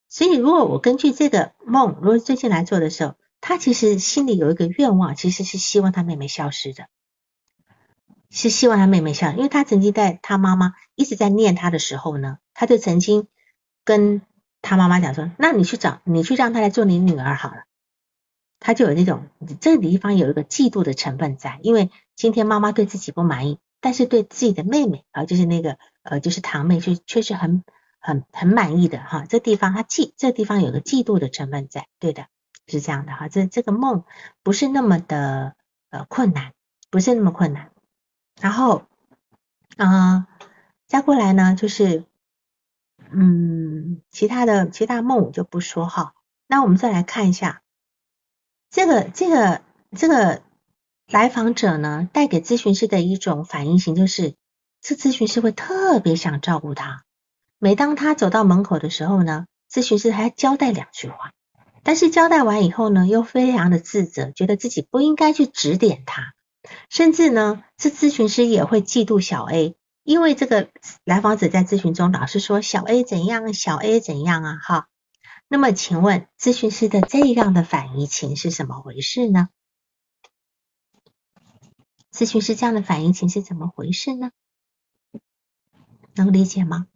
[0.09, 6.87] 所以，如果我根据这个梦，如果最近来做的时候，他其实心里有一个愿望，其实是希望他妹妹消失的。
[8.31, 13.27] 是希望他妹妹笑，因为他曾经在他妈妈一直在念他的时候呢，他就曾经
[13.85, 14.21] 跟
[14.61, 17.65] 他妈妈讲说：“那你去找，你去让他来做你女儿好了。”
[18.61, 19.29] 他就有那种
[19.61, 27.63] 这个地方有一个嫉妒的成分在，因为今天妈妈对自己不满意，但是对自己的妹妹啊，就是那个呃，就是堂妹，却确实很
[28.01, 29.25] 很很满意的哈。
[29.29, 32.27] 这地方他嫉，这地方有个嫉妒的成分在，对的，
[32.67, 33.29] 是这样的哈。
[33.29, 34.05] 这这个梦
[34.43, 35.55] 不是那么的
[35.91, 36.53] 呃困难，
[36.91, 37.71] 不是那么困难。
[38.41, 38.87] 然后，
[39.77, 40.29] 啊，
[40.87, 42.05] 再过来呢，就是，
[43.11, 46.15] 嗯，其他的其他梦我就不说哈。
[46.47, 47.63] 那我们再来看一下，
[48.71, 49.63] 这个这个
[49.97, 50.43] 这个
[51.09, 54.35] 来访者呢带给咨询师的一种反应型，就是
[54.81, 57.05] 这咨询师会特别想照顾他。
[57.59, 61.33] 每当他走到门口的时候呢，咨询师还交代两句话，
[61.83, 66.35] 但是交代完以后呢，又非常的自责，觉得自己不应该去指点他，
[66.89, 70.71] 甚至呢，这咨询师也会嫉妒小 A，因为这个
[71.05, 74.89] 来访者在咨询中老是说小 A 怎样，小 A 怎样啊，哈。
[75.49, 79.49] 那么请问咨询师的这样的反移情是怎么回事呢？
[82.13, 84.31] 咨询师这样的反应情是怎么回事呢？
[86.15, 86.87] 能理解吗？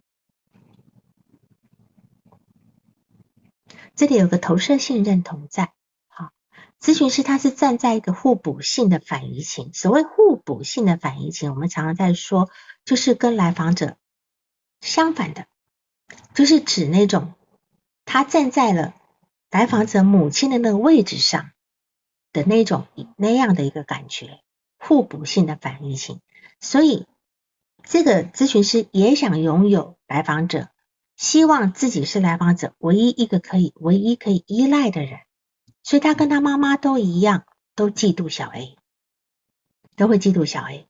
[4.02, 5.72] 这里有个投射性认同在，
[6.08, 6.32] 好，
[6.80, 9.72] 咨询师他是站在一个互补性的反移情。
[9.72, 12.50] 所谓互补性的反移情，我们常常在说，
[12.84, 13.96] 就是跟来访者
[14.80, 15.46] 相反的，
[16.34, 17.34] 就是指那种
[18.04, 18.92] 他站在了
[19.52, 21.52] 来访者母亲的那个位置上
[22.32, 24.40] 的那种那样的一个感觉，
[24.78, 26.20] 互补性的反移情。
[26.58, 27.06] 所以
[27.84, 30.71] 这个咨询师也想拥有来访者。
[31.22, 35.20] 希望自己是来访者唯一一个可以、唯一可以依赖的人，
[35.84, 37.44] 所以他跟他妈妈都一样，
[37.76, 38.76] 都嫉妒小 A，
[39.94, 40.88] 都会嫉妒小 A。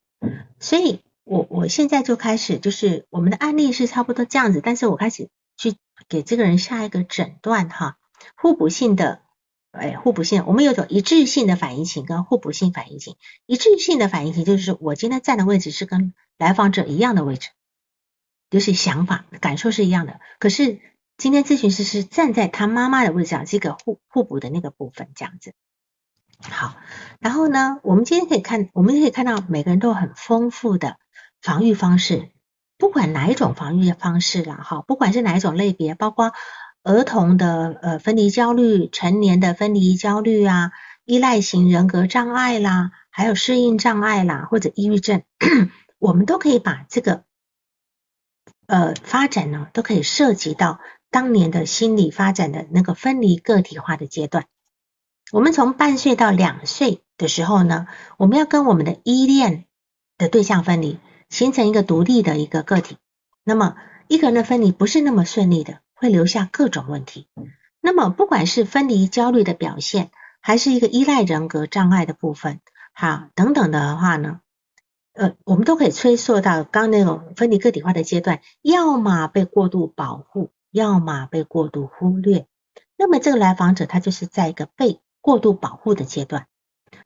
[0.59, 5.29] 所以我我现在就开始，就是我们的案例是差不多这样子，但是我开始
[5.59, 5.77] 去
[6.09, 7.99] 给这个人下一个诊断哈，
[8.35, 9.21] 互补性的，
[9.71, 17.51] 哎，互补性，我们有种一致性的反应型跟互补性反应型，一致性的反应型就是我今天站的位置是跟来访者一样的位置。
[18.53, 20.79] 就是想法、感受是一样的，可是
[21.17, 25.55] 今天咨询师是站在他妈妈的位置上，这个互互补的那个部分这样子。
[26.43, 26.77] 好，
[27.19, 30.99] 然后呢，我们今天可以看，我们可以看到每个人都有很丰富的
[31.41, 32.29] 防御方式，
[32.77, 36.35] 不管哪一种防御的方式啦，哈，不管是哪一种类别，包括
[36.83, 40.73] 儿童的呃分离焦虑、成年的分离焦虑啊、
[41.07, 45.23] 依赖型人格障碍啦，还有适应障碍啦，或者抑郁症，
[45.99, 47.25] 我们都可以把这个。
[48.73, 54.47] 呃，发展呢都可以涉及到当年的心理发展的那个分离个体化的阶段。
[55.31, 59.67] 我们从半岁到两岁的时候呢，我们要跟我们的依恋
[60.17, 60.99] 的对象分离，
[61.29, 62.97] 形成一个独立的一个个体。
[63.45, 63.77] 那么
[64.09, 67.29] 一个人的分离不是那么顺利的，会留下各种问题。
[67.83, 70.11] 那么不管是分离焦虑的表现，
[70.41, 72.61] 还是一个依赖人格障碍的部分，
[72.95, 74.41] 好等等的话呢？
[75.15, 82.47] 呃，我们都可以追溯到刚那种分离个体化的阶段，要么被过度保护，要么被过度忽略。
[82.97, 86.47] 那么这个来访者他就是在一个被过度保护的阶段，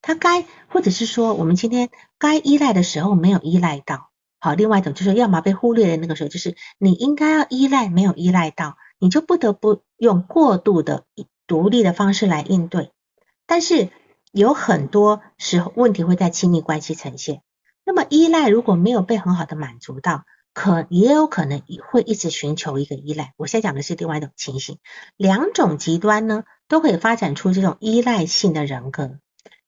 [0.02, 4.10] 他该或者是说我们今天该依赖的时候没有依赖到。
[4.38, 11.04] 好，另外一种就是要么被忽略的那个时候，就是你应该要依赖没有依赖到，你就不得不用过度的
[11.46, 12.92] 独立的方式来应对。
[13.46, 13.88] 但是
[14.30, 17.42] 有很多时候问题会在亲密关系呈现。
[17.86, 23.32] 那么依赖如果没有被很好的满足到，可也有可能会一直寻求一个依赖。
[23.36, 24.78] 我现在讲的是另外一种情形，
[25.16, 29.20] 两种极端呢都可以发展出这种依赖性的人格。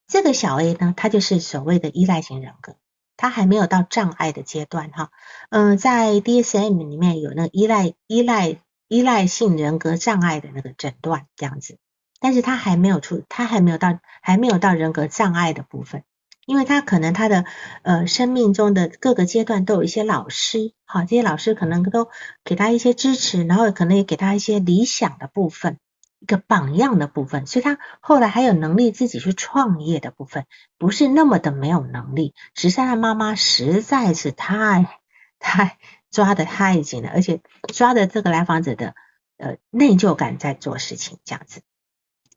[0.08, 2.74] 这个小 A 呢，他就是所谓的依赖型人格，
[3.16, 5.10] 他还没有到障碍的阶段哈。
[5.50, 11.78] 嗯，在 DSM 里面有那个依赖依赖依赖性人格障碍的那个诊断这样子，
[12.18, 16.02] 但是他还没有出，他还没有到还没有到人格障碍的部分。
[16.48, 17.44] 因为他可能他的
[17.82, 22.08] 呃生命中的各个阶段都有一些老师，好，这些老师可能都
[22.42, 25.78] 给他一些支持，然后可能也给他一些理想的部分，
[26.20, 30.46] 一个榜样的部分，所以他后来还有能力自己去创业的部分，
[30.78, 34.98] 不是那么的没有能力，只是他妈妈实在是太
[35.38, 35.76] 太
[36.10, 37.42] 抓的太紧了，而且
[37.74, 38.94] 抓的这个来访者的
[39.36, 41.60] 呃内疚感在做事情这样子，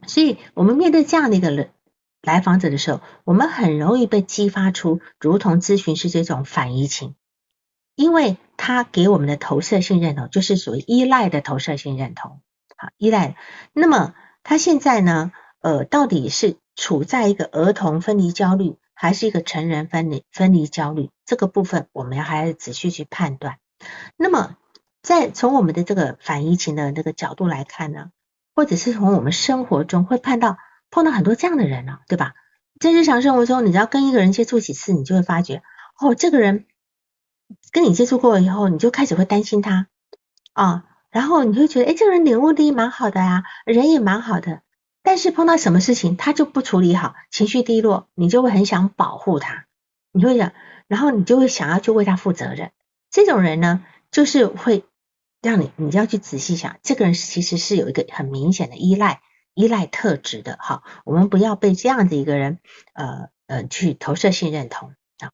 [0.06, 1.72] 所以我们面对这样的一个人。
[2.22, 7.16] 来访者的时候，我们很容易被激发出如同咨询师这种反移情，
[7.96, 12.42] 因为他给我们的投射性认同就是属于依赖的投射性认同，
[12.78, 13.36] 好依赖。
[13.74, 14.14] 那么
[14.44, 21.10] 他现在呢，呃，到底是处在一个儿童分离焦虑，还是一个成人分离分离焦虑？
[21.26, 23.58] 这个部分我们要还要仔细去判断。
[24.16, 24.58] 那么
[25.02, 28.12] 在从我们的这个反移情的这个角度来看呢，
[28.54, 30.58] 或者是从我们生活中会看到。
[30.92, 32.36] 碰到很多这样的人了，对吧？
[32.80, 35.64] 在日常生活中，你只要跟一个人接触几次，你就会发觉，
[36.00, 36.66] 哦，这个人
[37.72, 39.88] 跟你接触过以后，你就开始会担心他
[40.54, 44.64] 啊，然后你会觉得，哎，这个人领悟力蛮好的啊，人也蛮好的，
[45.04, 49.68] 但是碰到什么事情他就不处理好，情绪低落，你就会很想保护他，
[50.12, 50.52] 你会想，
[50.88, 52.72] 然后你就会想要去为他负责任。
[53.12, 54.86] 这种人呢，就是会
[55.42, 59.22] 让你，你要去仔细想，这个人其实是有一个很明显的依赖。
[59.54, 62.60] 依赖特质的哈，我们不要被这样的一个人
[62.94, 65.32] 呃呃去投射性认同啊。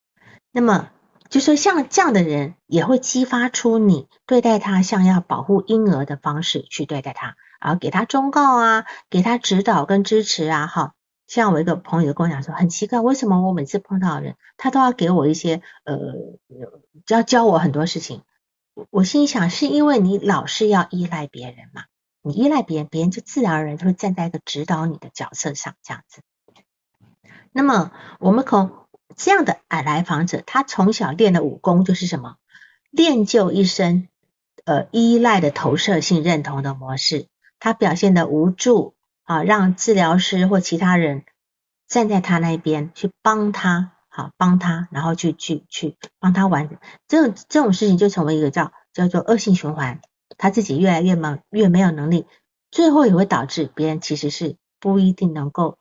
[0.51, 0.89] 那么
[1.30, 10.93] 就说像这样的人也会激发出你对待他像要保护婴儿的方式去对待他，啊给他忠告啊，给他指导跟支持啊，哈。
[11.28, 15.97] 像我一个朋友跟我讲说，很奇怪，为什么我每次碰到人，他都要给我一些呃，
[17.09, 18.22] 要教我很多事情。
[18.91, 21.84] 我心想，是因为你老是要依赖别人嘛？
[22.28, 26.21] 你依赖别人，别人就自然而然就会站在一个指导你的角色上，这样子。
[27.51, 28.71] 那么我们从
[29.15, 32.36] 这样的矮来访者，他从小练的武功就是什么？
[32.91, 34.07] 练就一身
[34.65, 37.28] 呃依赖的投射性认同的模式，
[37.59, 38.93] 他表现的无助。
[39.30, 41.25] 啊，让治疗师或其他人
[41.89, 46.69] 站在他那边去帮他，好帮他，然后去去去帮他完
[47.09, 49.99] 这种这种事情，就成为一个叫叫做恶性循环。
[50.38, 52.25] 他自己越来越忙越没有能力，
[52.71, 55.77] 最后也会导致别人其实是不一定能够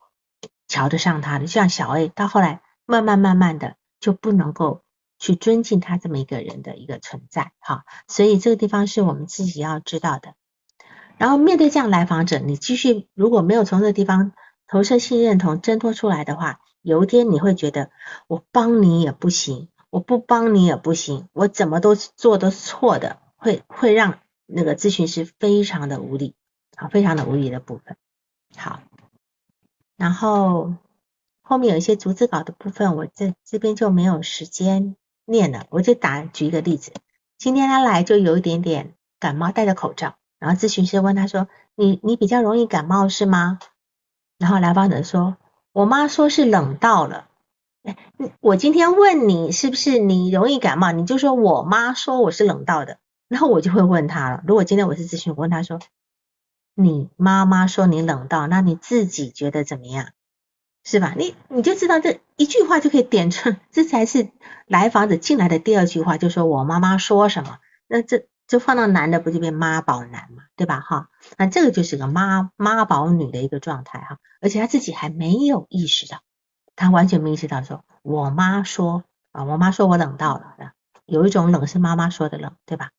[0.67, 1.45] 瞧得上他的。
[1.45, 4.81] 就像小 A，到后来慢慢慢慢的就不能够
[5.19, 7.83] 去尊敬他这么一个人的一个存在，哈。
[8.07, 10.33] 所以这个地方是我们自己要知道的。
[11.17, 14.33] 然后面对这样来访者，你继续如果没有从这个地方
[14.67, 17.89] 投射性认同挣脱出来的话，有一天你会觉得
[18.27, 26.33] 我帮你也不行，我不帮你也不行，我怎么都做都是错的，会会让那个咨询师非常的无力，
[26.75, 27.95] 好，非常的无力的部分。
[28.55, 28.79] 好，
[29.97, 30.73] 然后
[31.41, 34.95] 后面有一些逐字稿的部分，我这这边就没有时间
[35.25, 36.93] 念了，我就打举一个例子，
[37.37, 40.15] 今天他来就有一点点感冒，戴着口罩。
[40.39, 43.59] 然后咨询师问他说：“你你比较容易感冒是吗？”
[44.37, 45.35] 然后来访者说
[45.73, 47.27] ：“我妈说是冷到了。”
[47.81, 47.97] 哎，
[48.39, 52.99] 我今天问你是不是你容易感冒，你就说我妈说我是冷到的。
[53.27, 55.79] 然后我就会问他了，如果今天我是咨询，我问他说
[56.75, 60.09] ：“你妈妈说你冷到，那你自己觉得怎么样？
[60.83, 61.13] 是吧？
[61.17, 64.29] 你你就知道这一句话就可以点出，这才是
[64.65, 67.59] 来访者进来的第二句话，就说我妈妈说什么？
[67.87, 68.27] 那这。
[68.47, 70.79] 就放到男的不就变妈宝男嘛，对吧？
[70.79, 76.21] 哈，那这个就是个妈妈宝女的一个状态哈，而且他自己还没有意识到，
[76.77, 79.03] 他完全没意识到说，我妈说
[79.33, 80.55] 啊，我妈说我冷到了，
[81.05, 82.91] 有一种冷是妈妈说的冷，对吧？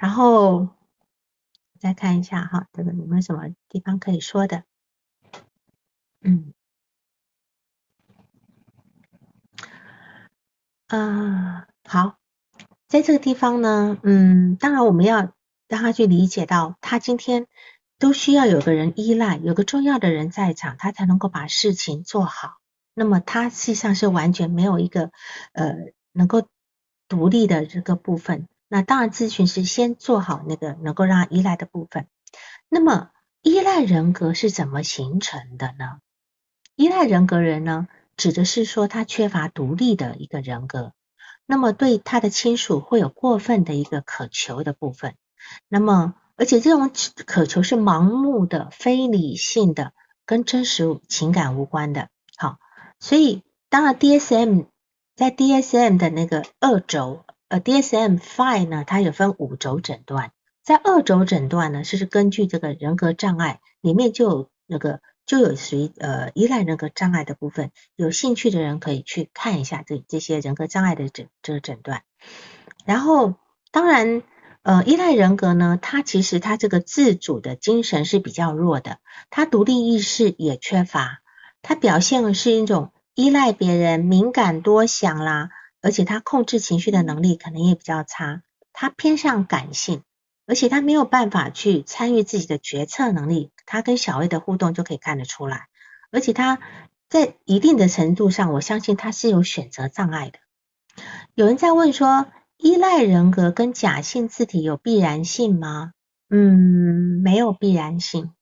[0.00, 0.70] 然后
[1.78, 4.64] 再看一下哈，这个有没有什么地方可以说的？
[6.22, 6.54] 嗯，
[10.86, 12.16] 啊，好。
[12.88, 15.34] 在这个地方呢，嗯，当然我们要
[15.68, 17.46] 让他去理解到，他今天
[17.98, 22.56] 都需要有个人依赖，有个重要的人在场，他才能够把事情做好。
[22.94, 25.12] 那么他实际上是完全没有一个
[25.52, 25.74] 呃
[26.12, 26.48] 能够
[27.06, 28.48] 独立的这个部分。
[28.72, 32.06] 那当然，咨询师先做好那个能够让他依赖的部分。
[32.68, 33.10] 那么
[33.42, 35.98] 依赖人格是怎么形成的呢？
[36.76, 40.92] 依赖人格人呢，指的是说他缺乏独立的一个人格。
[41.46, 45.16] 那么对他的亲属会有过分的一个渴求的部分，
[45.66, 46.92] 那么而且这种
[47.26, 49.92] 渴求是盲目的、非理性的，
[50.24, 52.08] 跟真实情感无关的。
[52.36, 52.58] 好，
[53.00, 54.66] 所以当然 DSM
[55.16, 60.32] 在 DSM 的那个二轴，呃 DSM Five 呢，它有分五轴诊断，
[60.64, 65.00] 在二轴诊断呢，是根据这个人格障碍里面就有那个。
[65.26, 72.02] 就有属于呃依赖人格障碍的部分，有兴趣的人可以去看一下这这些人格障碍的诊这个诊断。
[72.84, 73.34] 然后
[73.70, 74.24] 当然
[74.62, 78.98] 呃依赖人格呢，它其实它这个自主的精神是比较弱的，
[79.28, 81.20] 它独立意识也缺乏，
[81.62, 85.50] 它表现是一种依赖别人、敏感多想啦，
[85.80, 90.02] 而且他控制情绪的能力可能也比较差，他偏向感性。
[90.46, 95.68] 而且他没有办法去参与自己的决策能力，他跟小 A 的互动就可以看得出来。
[96.10, 96.58] 而且他
[97.08, 100.40] 在一定的程度上，我相信他是有选择障碍的。
[101.36, 102.26] 有人在问说，
[102.56, 105.92] 依赖人格跟假性字体有必然性吗？
[106.28, 108.32] 嗯，没有必然性，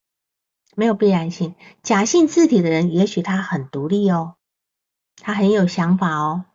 [0.74, 1.56] 没有必然性。
[1.82, 4.36] 假性字体的人，也许他很独立哦，
[5.20, 6.46] 他很有想法哦。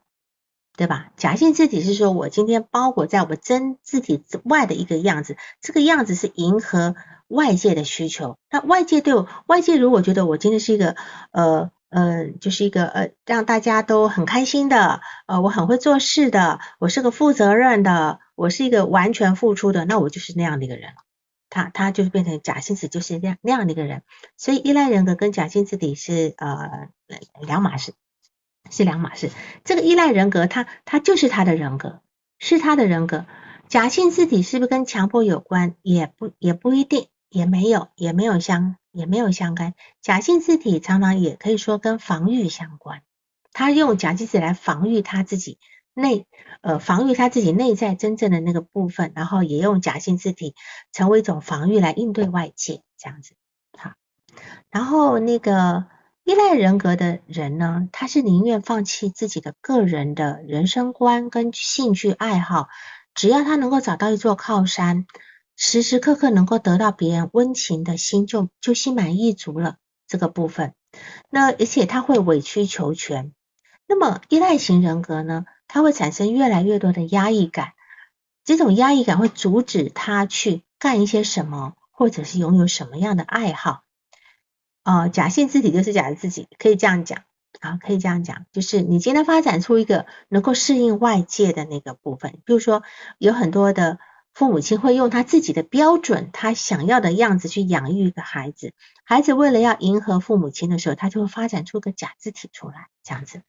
[0.76, 1.12] 对吧？
[1.18, 6.96] 假性字体是说我今天包裹在我真字体之外的一个样子，这个样子是迎合
[7.28, 8.38] 外界的需求。
[8.50, 10.96] 那外界对我，外界如果觉得我今天是一个
[11.32, 21.04] 呃呃，就是一个呃让大家都很开心的，呃我很会做事的，我是个负责任的，我是一个完全付出的，那我就是那样的一个人了。
[21.52, 24.02] 他他就是变成假性字，就是那样那样的一个人。
[24.38, 26.88] 所以依赖人格跟假性字体是呃
[27.46, 27.94] 两码事。
[28.70, 29.30] 是两码事，
[29.64, 32.02] 这个依赖人格，他他就是他的人格，
[32.40, 33.26] 是他的人格。
[33.70, 35.76] 假性字体是不是跟强迫有关？
[35.82, 39.74] 也不也不一定，也没有也没有相也没有相干。
[40.02, 43.02] 假性字体常常也可以说跟防御相关，
[43.52, 45.58] 他用假机子来防御他自己
[45.94, 46.28] 内
[46.62, 50.56] 呃防御他自己内在真正的那个部分，然后也用假性字体
[50.92, 53.34] 成为一种防御来应对外界这样子。
[53.78, 53.94] 好，
[54.70, 55.86] 然后那个
[56.26, 62.70] 依赖人格的人呢，他是宁愿放弃自己的个人的人生观跟兴趣爱好，
[63.14, 65.06] 只要他能够找到一座靠山。
[65.56, 69.76] 时时刻刻能够得到别人温情的心，就就心满意足了。
[70.08, 70.74] 这个部分，
[71.30, 73.34] 那而且他会委曲求全。
[73.88, 75.46] 那么依赖型人格呢？
[75.68, 77.74] 他会产生越来越多的压抑感，
[78.46, 83.83] 这种压抑感会阻止他去干一些什么，或者是拥有什么样的爱好。
[84.84, 87.20] 哦，假性自体就是假的自己，可以这样讲
[87.60, 92.84] 啊，可以这样讲，就是你今天发展出一个能够适应外界的那个部分，比如说
[93.18, 94.00] 有很多的。
[94.34, 98.74] 父母亲会用他自己的标准，他想要的样子去养育一个孩子。
[99.06, 103.42] 孩子为了要迎合父母亲的时候，他就会发展出个假字体出来，这样子。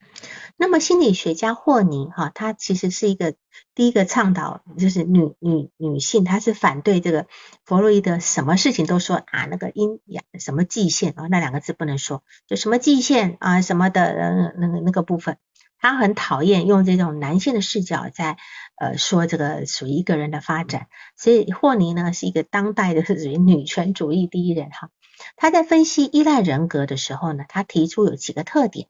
[0.57, 3.35] 那么心理学家霍尼哈，他其实是一个
[3.75, 7.27] 第一个倡导，就是女女女性，他是反对这个
[7.65, 15.39] 弗洛伊德什么事情都说啊那个阴阳什么界限啊那两个字不能说，就什么界限啊什么的呃那个那个部分。
[15.85, 18.39] 他很讨厌用这种男性的视角在
[18.81, 24.89] 呃说这个属于一个人的发展，所以霍尼呢是一个当代的 属于女权主义第一人哈。
[25.37, 28.89] 他在分析依赖人格的时候呢，他提出有几个特点。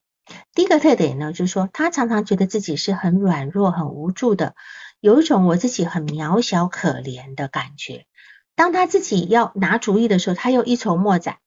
[0.54, 4.54] 第一个特点呢，就是说他常常觉得自己是很软弱、很无助的，
[5.00, 8.06] 有一种我自己很渺小可怜的感觉。
[8.54, 11.38] 当他自己要拿主意的时候，他又一筹莫展，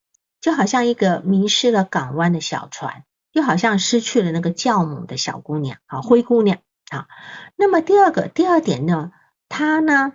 [0.42, 3.06] 就好像一个迷失了港湾的小船。
[3.38, 6.58] 就好像失去了那个教母的小姑娘啊，灰姑娘
[6.90, 7.08] 啊。
[7.56, 9.12] 那么第二个第二点呢，
[9.48, 10.14] 他呢，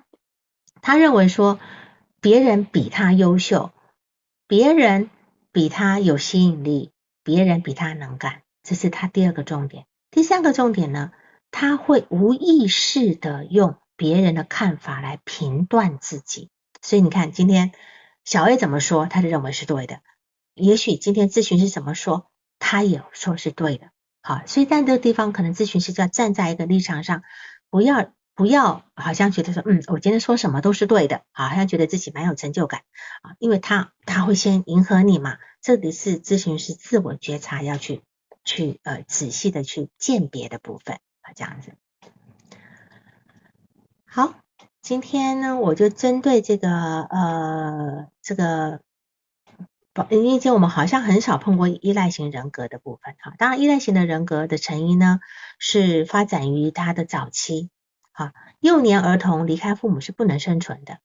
[0.81, 1.61] 他认为说
[2.21, 3.71] 别人比他优秀，
[4.49, 5.09] 别人
[5.53, 6.91] 比他有吸引力，
[7.23, 9.87] 别人比他能干，这是他第二个重点。
[10.11, 11.13] 第三个重点呢，
[11.53, 16.51] 他会无意识的用别人的看法来评断自己。
[16.81, 17.71] 所以你看，今天
[18.25, 20.01] 小 A 怎么说，他就认为是对的。
[20.55, 22.32] 也许今天咨询师怎么说？
[22.65, 23.89] 他也说是对的，
[24.23, 27.25] 好，所以在这个地方，可能咨询师就要站在一个立场上，
[27.71, 32.83] 不要不要好像觉得说，嗯，我今天说什么都是对的，好像觉得自己蛮有成就感
[33.23, 38.03] 啊，因为他他会先迎合你嘛，这里是咨询师自我觉察要去
[38.45, 41.73] 去呃仔细的去鉴别的部分啊，这样子。
[44.07, 44.35] 好，
[44.81, 48.81] 今天呢，我就针对这个呃这个。
[50.09, 55.21] 因为前我们好像很少碰过依赖型人格的部分哈，当然依赖型的人格的成因呢
[55.59, 57.69] 是发展于他的早期，
[58.11, 60.99] 哈，幼年儿童离开父母是不能生存的。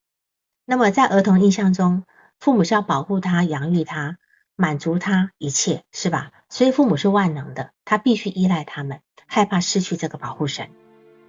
[0.64, 2.04] 那么在儿童印象中，
[2.40, 4.16] 父母是要保护他、养育他、
[4.56, 6.32] 满足他一切，是吧？
[6.48, 10.70] 所以父母是万能的，他必须依赖他们，害怕失去这个保护神。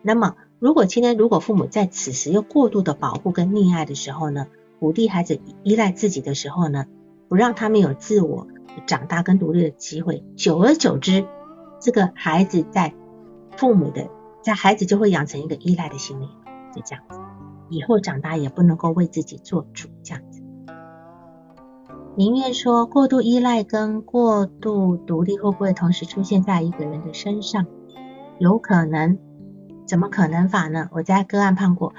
[0.02, 4.48] 那么如果今天如果父母在此时又过度的保护跟溺爱的时候呢，
[4.80, 6.86] 鼓励孩子依赖自己的时候呢？
[7.30, 8.48] 不让他们有自我
[8.88, 11.26] 长大跟独立的机会，久而久之，
[11.80, 12.94] 这个孩子在
[13.56, 14.10] 父母的，
[14.42, 16.26] 在孩子就会养成一个依赖的心理，
[16.76, 17.20] 就这样子，
[17.70, 20.42] 以后长大也不能够为自己做主，这样子。
[22.16, 27.68] 宁愿说过度依赖跟过度独立会不会同时出现在一个人的身上？
[28.40, 29.20] 有可能，
[29.86, 30.90] 怎么可能法呢？
[30.92, 31.94] 我在个案判过，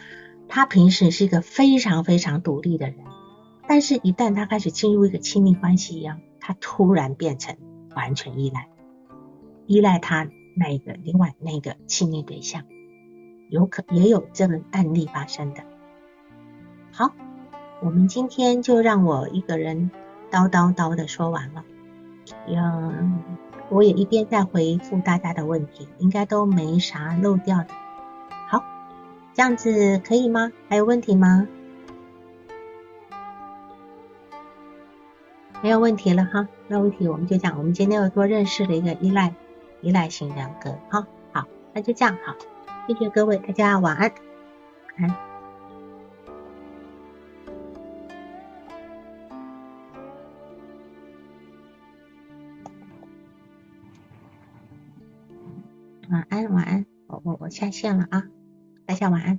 [0.48, 2.96] 他平时是一个非常非常独立的人。
[3.70, 7.56] 但是，一旦他开始进入一个亲密关系一样，他突然变成
[7.94, 8.68] 完全依赖，
[9.66, 12.64] 依赖他那一个另外那个亲密对象，
[13.48, 15.62] 有可也有这个案例发生的。
[16.90, 17.12] 好，
[17.80, 19.92] 我们今天就让我一个人
[20.32, 21.64] 叨叨叨的说完了，
[22.48, 23.22] 嗯，
[23.68, 27.68] 我也一边在回复大家的问题，应该都没啥漏掉的。
[28.48, 28.64] 好，
[29.32, 30.50] 这样子可以吗？
[30.68, 31.46] 还有问题吗？
[35.62, 39.34] 没有问题了哈，没有问题，我们就讲，我们今天又多认识了一个依赖
[39.82, 42.34] 依赖型人格哈，好，那就这样好，
[42.88, 44.10] 谢谢各位，大家晚安，
[44.98, 45.16] 晚安，
[56.10, 58.24] 晚安晚安，我我我下线了啊，
[58.86, 59.38] 大家晚安。